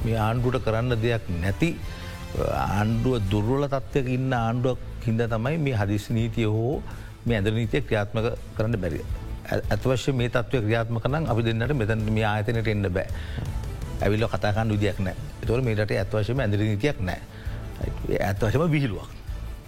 [0.04, 1.70] මේ ආණ්ඩුවට කරන්න දෙයක් නැති
[2.38, 6.76] ආණ්ඩුව දුර්වල තත්වක ඉන්න ආණ්ඩුවක් හිද තමයි මේ හදිස් නීතිය හෝ
[7.26, 8.28] මේ ඇද නීතිය ක්‍රියාත්මක
[8.58, 9.06] කරන්න බැරිය.
[9.70, 13.08] ඇත්වශ්‍ය මේ තත්ව ක්‍රියාත්ම කනම් අපි දෙන්නට මෙතැන මේ ආයතනයට එන්න බෑ.
[14.02, 15.16] ඇවිල්ල කතාකන්න විදියක් නෑ
[15.48, 17.22] තොර මේට ඇත්වශයම ඇදර නීතියක් නෑ.
[18.20, 19.19] ඇත්වශම විහිලුවක්.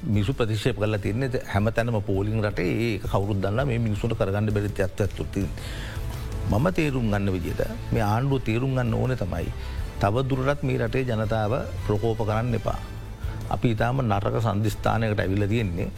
[0.03, 4.71] මිසු ප්‍රතිශය කල තියන්නේ හැම තැනම පෝලිින් රට ඒ කවරුත් දන්න මේ මිනිසුට කරගන්න බැරි
[4.79, 5.43] ඇත්තුති.
[6.49, 9.51] මම තේරුම් ගන්න විදිට මේ ආණ්ඩුව තේරුම් ගන්න ඕන තමයි.
[9.99, 11.53] තව දුරටත් මේ රටේ ජනතාව
[11.85, 12.79] ප්‍රකෝප කරන්න එපා.
[13.49, 15.89] අපි ඉතාම නරක සන්ධස්ථානයකට ඇවිල තියෙන්නේ.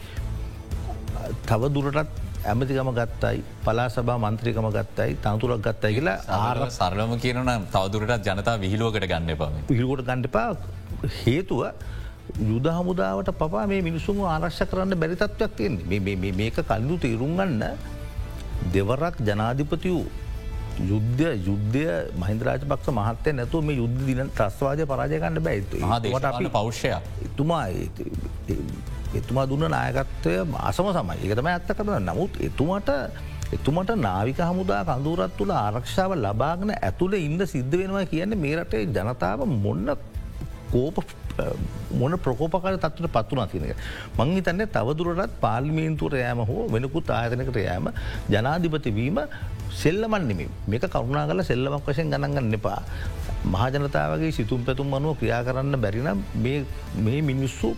[1.44, 8.26] තව දුරටත් ඇමතිකම ගත්තයි පලා සබා මන්ත්‍රිකම ගත්තයි තනතුරක් ගත්තයි කියලා ආර සරලම කියනන තවදුරටත්
[8.26, 10.48] ජනතා විහිලුවකට ගන්න එපා පිහිලුවට ගන්නපා
[11.18, 11.62] හේතුව
[12.40, 16.32] යුද හමුදාවට පවා මේ මිනිසුම ආරක්ෂ කරන්න බැරිතත්වයක් තියෙන්නේ.
[16.32, 17.64] මේක කල්ලු තේරුම්ගන්න
[18.72, 20.06] දෙවරක් ජනාධිපති වූ
[20.82, 21.84] යුද්ධ යුද්ධය
[22.18, 26.90] මහින්දරාජ පක්ෂ මහත්තය නැතුව මේ යුද්ධ දින ත්‍රස්වාජය පරාජයකන්න බැයිතු ට අපි පෞෂ්‍ය
[27.26, 27.66] එතුමා
[29.14, 31.16] එතුමා දුන්න නායකත්වය අසම සමයි.
[31.26, 32.90] එකතම ඇත්ත කරන නමුත් එතුමට
[33.52, 39.46] එතුමට නාවික හමුදා කඳුරත් තුළ ආරක්ෂාව ලබාගෙන ඇතුළ ඉන්න සිද්ධ වෙනවා කියන්නේ මේ රටේ ජනතාව
[39.64, 39.94] මොන්න
[40.72, 40.96] කෝප
[42.00, 43.82] මොන ප්‍රකෝපකාර තත්වට පත්වනා තියනක.
[44.18, 47.88] මං හිතන්නේ තවදුරටත් පාර්ලිමේන්තුවර යෑම හෝ වෙනකුත් ආයතනකට යෑම
[48.34, 49.18] ජනාධිපතිවීම
[49.82, 52.80] සෙල්ලමන් නෙමේ මේක කරුණා කල සෙල්ලමක් වශයෙන් ගණන්ගන්න එපා.
[53.54, 57.70] මහජනතාවගේ සිතුම් පැතුම් අනුව ක්‍රියා කරන්න බැරිනම් මේ මිනිස්සු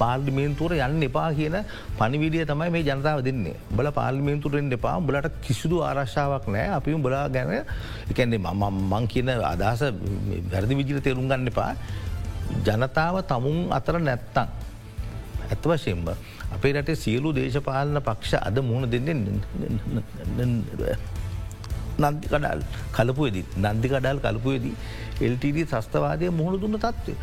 [0.00, 1.56] පාර්ලිමේන්තුවර යන්න එපා කියන
[2.00, 3.56] පනිවිඩිය තමයි මේ ජනතාව දෙන්නේ.
[3.76, 4.96] බල පාර්ලිමේන්තුරෙන් එපා.
[5.08, 7.50] බලට කිසිදු ආරශ්ාවක් නෑ අපිම බලා ගැන
[8.12, 9.82] එකන්නේ මම මං කියන අදහස
[10.52, 11.72] වැරදි විජිල තේරුම් ගන්න එපා.
[12.64, 14.48] ජනතාව තමුන් අතර නැත්තං.
[15.48, 16.08] ඇත්ත වශයෙන්ම
[16.50, 19.14] අපේ රටේ සියලු දේශපාලන පක්ෂ අද මුහුණ දෙන්නේ
[22.00, 24.76] නන්දිකඩල් කලපුයේදී නන්දිකඩල් කලපුයේදී
[25.20, 27.14] එල්ටඩ සස්තවාදය මුහුණ දුන්න තත්වය.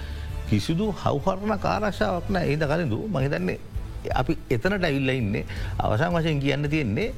[0.50, 3.58] කිසිදු හවහරණ කාරක්ෂාවක් නෑ ඒද කලඳු මහිතන්නේ
[4.14, 5.46] අපි එතනට ඇවිල්ල ඉන්නේ
[5.80, 7.10] අවසං වශයෙන් කියන්න තියෙන්නේ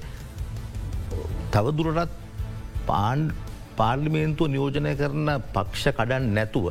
[1.52, 2.14] තවදුරටත්
[2.88, 3.22] පාන්
[3.78, 6.68] පාර්ලිමේන්තුව නියෝජනය කරන පක්ෂ කඩන් නැතුව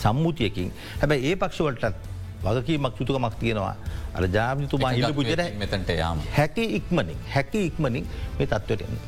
[0.00, 0.72] සම්මුතියකින්.
[1.00, 1.96] හැබැයි ඒ පක්ෂවලටත්
[2.44, 3.74] වගකීමක් යුතුකමක් තියෙනවා.
[4.14, 6.22] අර ජාමිතුමා හිලපු ජර මෙතැන්ට යාම.
[6.36, 8.06] හැකි ඉක්මනින් හැකි ඉක්මනින්
[8.38, 8.98] මේ තත්වටෙන්.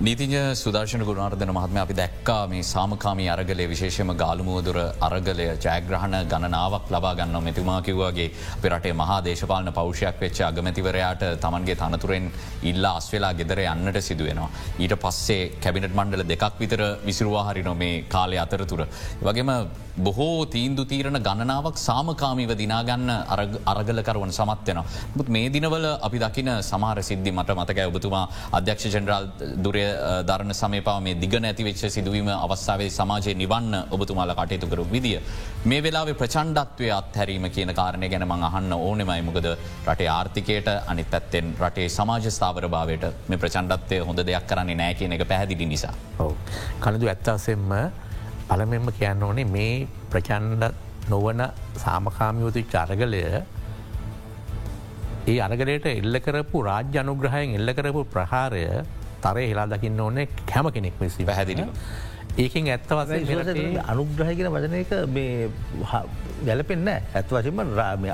[0.00, 7.10] නීතිජ සුදර්ශන ගුණාර්ධන මහත්ම අපි දැක්කා මේ සාමකාමී අරගලය විශේෂම ගාලමුවදුර අරගලය ජයග්‍රහණ ගණනාවක් ලබා
[7.18, 8.28] ගන්න මෙතුමා කිව්වාගේ
[8.62, 12.32] පෙරටේ මහා දේශපාලන පෞෂයක් වෙච්ච අගමැතිවරයාට තමන්ගේ තනතුරෙන්
[12.62, 14.48] ඉල්ලා අස්වෙලා ගෙදර යන්නට සිදුවෙනවා.
[14.78, 18.86] ඊට පස්සේ කැබිනට මණ්ඩල දෙකක් විතර විසිරුවාහරි නොමේ කාලය අතරතුර.
[19.20, 19.52] වගේම
[19.98, 23.10] බොහෝ තීන්දු තීරණ ගණනාවක් සාමකාමීව දිනාගන්න
[23.66, 24.82] අරගලකරුවන් සමත්වයන.
[25.16, 29.89] මුත් මේ දිනවල අපි දකින සමාර සිද්ධි මට මතකයි ඔබතුමා අධ්‍යක්ෂ ජනරල් දුරය
[30.28, 35.20] ධරණ සමපා මේ දිග නැතිවෙච්ච සිදුවීම අවස්ථාවේ සමාජය නිවන්න ඔබතුමාල කටයුතු කරු විදිිය.
[35.64, 39.48] මේ වෙලාවේ ප්‍රචන්්ඩත්වය අත්හැරීම කියන කාරණය ගැන මං අහන්න ඕනෙමයි මොකද
[39.86, 45.16] රටේ ආර්ථිකයට අනි පැත්තෙන් රටේ සමාජ ස්ථාවර භාවයට මේ ප්‍රචන්්ඩත්වය හොඳ දෙයක් කරන්නේ නෑ කියන
[45.16, 45.94] එක පැහැදිලි නිසා.
[46.80, 47.72] කනදු ඇත්තාසෙන්ම
[48.50, 49.74] පළමෙන්ම කියන්න ඕනේ මේ
[50.12, 50.74] ප්‍රචන්්ඩ
[51.08, 51.40] නොවන
[51.76, 53.22] සාමකාමියෝති චරගලය
[55.26, 58.64] ඒ අරගලයට එල්ල කරපු රාජ්‍ය අනුග්‍රහයෙන් එල්ල කරපු ප්‍රහාරය
[59.26, 61.64] තරය හෙලා දකින්න ඕනේ කැම කෙනෙක් විසි පැහැදිලි.
[62.42, 63.10] ඒකින් ඇත්තවස
[63.92, 64.92] අනුග්‍රහගෙන වදනක
[66.48, 68.12] ගැලපෙන්න්න ඇත් වශම රාමය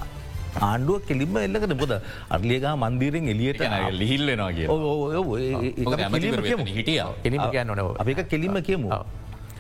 [0.66, 1.92] ආණ්ඩුව කෙලින්ම එල්ලකට බොද
[2.36, 3.60] අර්ලියගා මන්දීරෙන් එලියට
[4.00, 4.66] ලිහිල්ලෙනවා කිය
[6.78, 7.00] හිටිය.
[7.26, 8.88] එනිම කියන්න නොනව අපික කෙලින්ම කියමු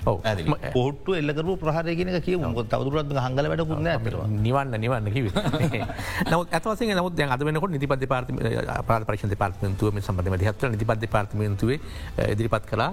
[0.06, 2.38] පොට්ට එල්ලකරු ප්‍රහරයගෙන කිය
[2.72, 3.90] තවදුරත් හංගල වැඩකුන්න
[4.38, 5.30] නිවන්න නිවන්න කිව
[6.26, 8.30] නවත් ඇතවස නමුත් අද වනක නිතිපද පාර්ත
[8.86, 11.78] පාර පරිශ පාර්තමතුව සම්බඳම හත්ව නිතිපද පාර්තමන්තුවේ
[12.32, 12.92] ඉදිරිපත් කලා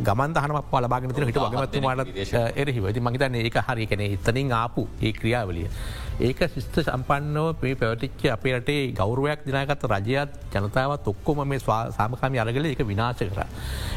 [0.00, 2.08] ගමන් හන පලබාගෙන හිට වගමත්තුමාට
[2.56, 2.86] එරහිව.
[2.92, 5.68] ති මහිතන්න ඒක හරි කන එතනින් ආපු ඒ ක්‍රියාවලිය.
[6.16, 12.82] ඒක ශිස්ත සම්පන්නව පේ පැවටිච්ච අපේරටේ ගෞරුවයක් දිනාගත රජයත් ජනතාවත් ඔක්කොම මේ සාමකාමි අරගල එක
[12.84, 13.40] විනාශ කර.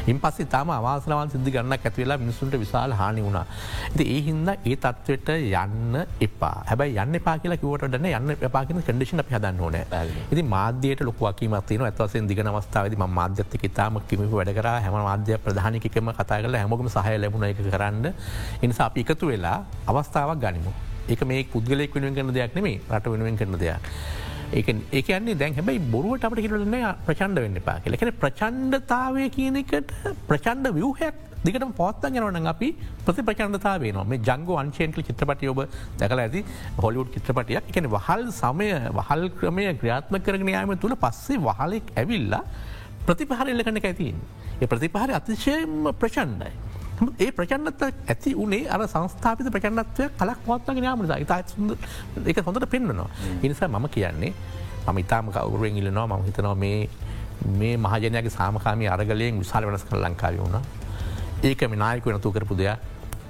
[0.06, 3.44] ඉන් පස්සේ තම අවාසනවන් සිදි ගන්නක් ඇතිවෙලා මිනිසුන්ට විශාල හානි වුණා.
[3.84, 9.22] ඇති ඒ හින්ද ඒ තත්වට යන්න එපා හැබයි යන්න පා කියලා කිවටන යන්න එපාගෙන කඩිෂන
[9.24, 9.78] හදන්න ඕන
[10.32, 16.42] ඉති මාධ්‍යයට ලොකවකීමත්තින ඇත්වසෙන් දිග අවස්ථාවද ම මාධ්‍යත්ක තාම කිමි වැඩකර හැම මාධ්‍ය ප්‍රධානිකම කතා
[16.42, 18.12] කල හැමගම සහය ලැබුණ එක කරන්න
[18.62, 20.87] එනිසා අපි එකතු වෙලා අවස්ථාවක් ගනිමු.
[21.16, 23.92] එක මේ පුද්ගලෙක් වෙනුවෙන් කරන දෙයක් නෙමේ රට වෙනුවෙන් කරන දෙයක්.
[24.98, 29.90] ඒකන්නේ දැන් හැබයි බොරුවට අපට හිටලන ප්‍රචන්ඩ වෙන්න පා කියලකෙන ප්‍රචන්්ඩතාවය කියන එකට
[30.28, 32.68] ප්‍රචන්්ඩ වියහයක් දිකට පොත්තන් යනවන අපි
[33.06, 35.60] ප්‍රති ප්‍රචන්ඩතාවේ නො මේ ජංග අංශයන්කල චිත්‍රපටි ඔබ
[36.00, 36.42] දැකල ඇති
[36.84, 42.42] හොලිවුඩ් චිත්‍රපටියක් එකන වහල් සමය වහල් ක්‍රමය ක්‍රියාත්ම කරගෙන යාම තුළ පස්සේ වහලෙක් ඇවිල්ලා
[43.06, 44.16] ප්‍රතිපහර එල්ලකන ඇතින්.
[44.62, 46.52] ඒ ප්‍රතිපහර අතිශයම ප්‍රචන්්ඩයි.
[47.24, 47.82] ඒ ප්‍රචන්නත
[48.12, 51.38] ඇති උනේ අර සංස්ථාපිත ප්‍රචන්නත්වය කලක් පවත්වගෙන යාමට ඉතා
[52.32, 53.08] එක හොඳට පෙන්න්නනවා.
[53.42, 54.32] ඉනිසා මම කියන්නේ
[54.86, 56.06] මම ඉතාම කවුරුවෙන් ඉල්ලනවා.
[56.18, 56.88] ම හිතනවා මේ
[57.60, 60.62] මේ මහජනයගේ සාමකාමී අරගලයෙන් විශාල වෙනස් කර ලංකාව වුණ.
[61.48, 62.78] ඒක මිනායක වෙනතු කරපු දෙයක්.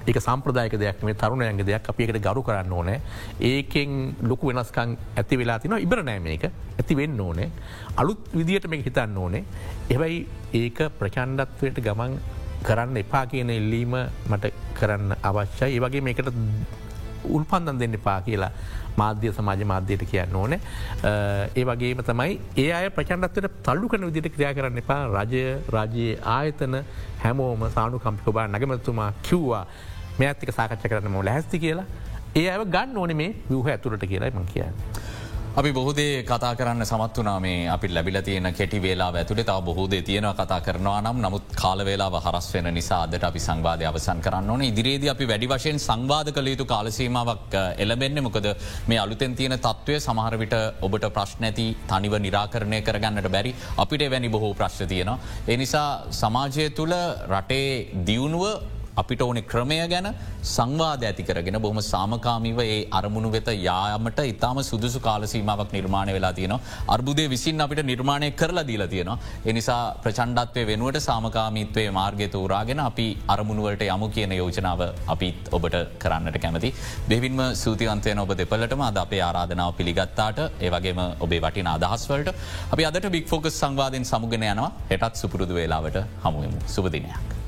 [0.07, 1.89] ඒක සම්ප්‍රදායක දෙයක් මේ තරුණයන්ගේ දෙයක්.
[1.91, 3.01] අපිකට ගරු කරන්න ඕනෑ.
[3.51, 6.49] ඒකෙන් ලොකු වෙනස්කං ඇති වෙලා තින ඉබරනෑ මේක.
[6.79, 7.49] ඇති වෙන්න ඕනේ.
[8.01, 9.43] අලුත් විදිට මේ හිතන්න ඕනේ.
[9.95, 10.19] එවයි
[10.63, 12.19] ඒක ප්‍රචන්්ඩත්වයට ගමන්
[12.67, 13.95] කරන්න එපා කියන එල්ලීම
[14.31, 15.75] මට කරන්න අවශ්‍යයි.
[15.75, 16.29] ඒ වගේ මේකට
[17.35, 18.51] උල්පන්දන් දෙන්න එපා කියලා
[19.01, 20.53] මාධ්‍ය සමාජ මාධ්‍යයට කියන්න ඕන.
[21.59, 25.01] ඒ වගේම තමයි ඒ අය ප්‍රචන්ඩත්වට තල්ලු කන විදිට ක්‍රියා කරන්න එපා.
[25.17, 25.43] රජය
[25.75, 26.81] රජයේ ආයතන
[27.23, 29.65] හැමෝම සානු කම්පිකබා නගමතුමා කිව්වා
[30.19, 31.87] මේ ඇත්තික සාකච්ච කරන්න ම ලැස්ති කියලා.
[32.41, 34.75] ඒ අය ගන්න ඕන මේ විහ ඇතුරට කියලායි මං කියන්න.
[35.59, 39.99] අපි බොහෝදේ කතා කරන්න සමත් වනා මේ අපි ලැබිල තියෙන කෙටි වේලා ඇතුළේ තාව බොහෝදේ
[40.01, 41.17] තියෙන කතා කරනවා නම්.
[41.25, 44.63] නමුත් කාලවෙලා හරස් වෙන නිසා අදට අපි සංවාධය අවසන් කරන්න ඕන.
[44.63, 48.47] ඉදිරියේද අපි වැඩි වශයෙන් සංවාධ කළ යුතු කාලසීමාවක් එලබෙන්නේ මොකද?
[48.87, 54.55] මේ අලුතෙන් තියෙන තත්ත්වය සමහරවිට ඔබට ප්‍රශ්න ඇති තනිව නිරාකරණය කරගන්නට බැරි අපිට වැනි බොහෝ
[54.55, 55.19] ප්‍රශ්න තියෙනවා.
[55.49, 56.95] එනිසා සමාජය තුළ
[57.29, 57.69] රටේ
[58.07, 58.45] දියුණුව
[59.01, 60.07] අපිට ඕනෙ ක්‍රමය ගැන
[60.53, 66.59] සංවාධ ඇති කරගෙන බොහම සාමකාමිව ඒ අරමුණු වෙත යාමට ඉතාම සුදුසු කාලසීමාවක් නිර්මාණය වෙලා තියනවා.
[66.87, 69.17] අර්බුදය විසින් අපිට නිර්මාණය කරලා දීලා තියෙනවා.
[69.45, 76.73] එනිසා ප්‍රචන්්ඩත්වය වෙනුවට සාමකාමිත්වය මාර්ගය තෝරාගෙන අපි අරමුණුවලට යමු කියන යෝජනාව අපිත් ඔබට කරන්නට කැමති.
[77.09, 82.29] දෙවින්ම සූතිවන්තය ඔබ දෙපලටම අද අපේ ආරාධනාව පිළිගත්තාට ඒවගේම ඔබේ වටින අදහස්වලට
[82.69, 87.38] අපි අදට බික් ෆෝකස් සංවාධයෙන් සමුගෙන යනවා හෙටත් සුපුරුදු වෙලාවට හමුවමු සුපදිනයක්.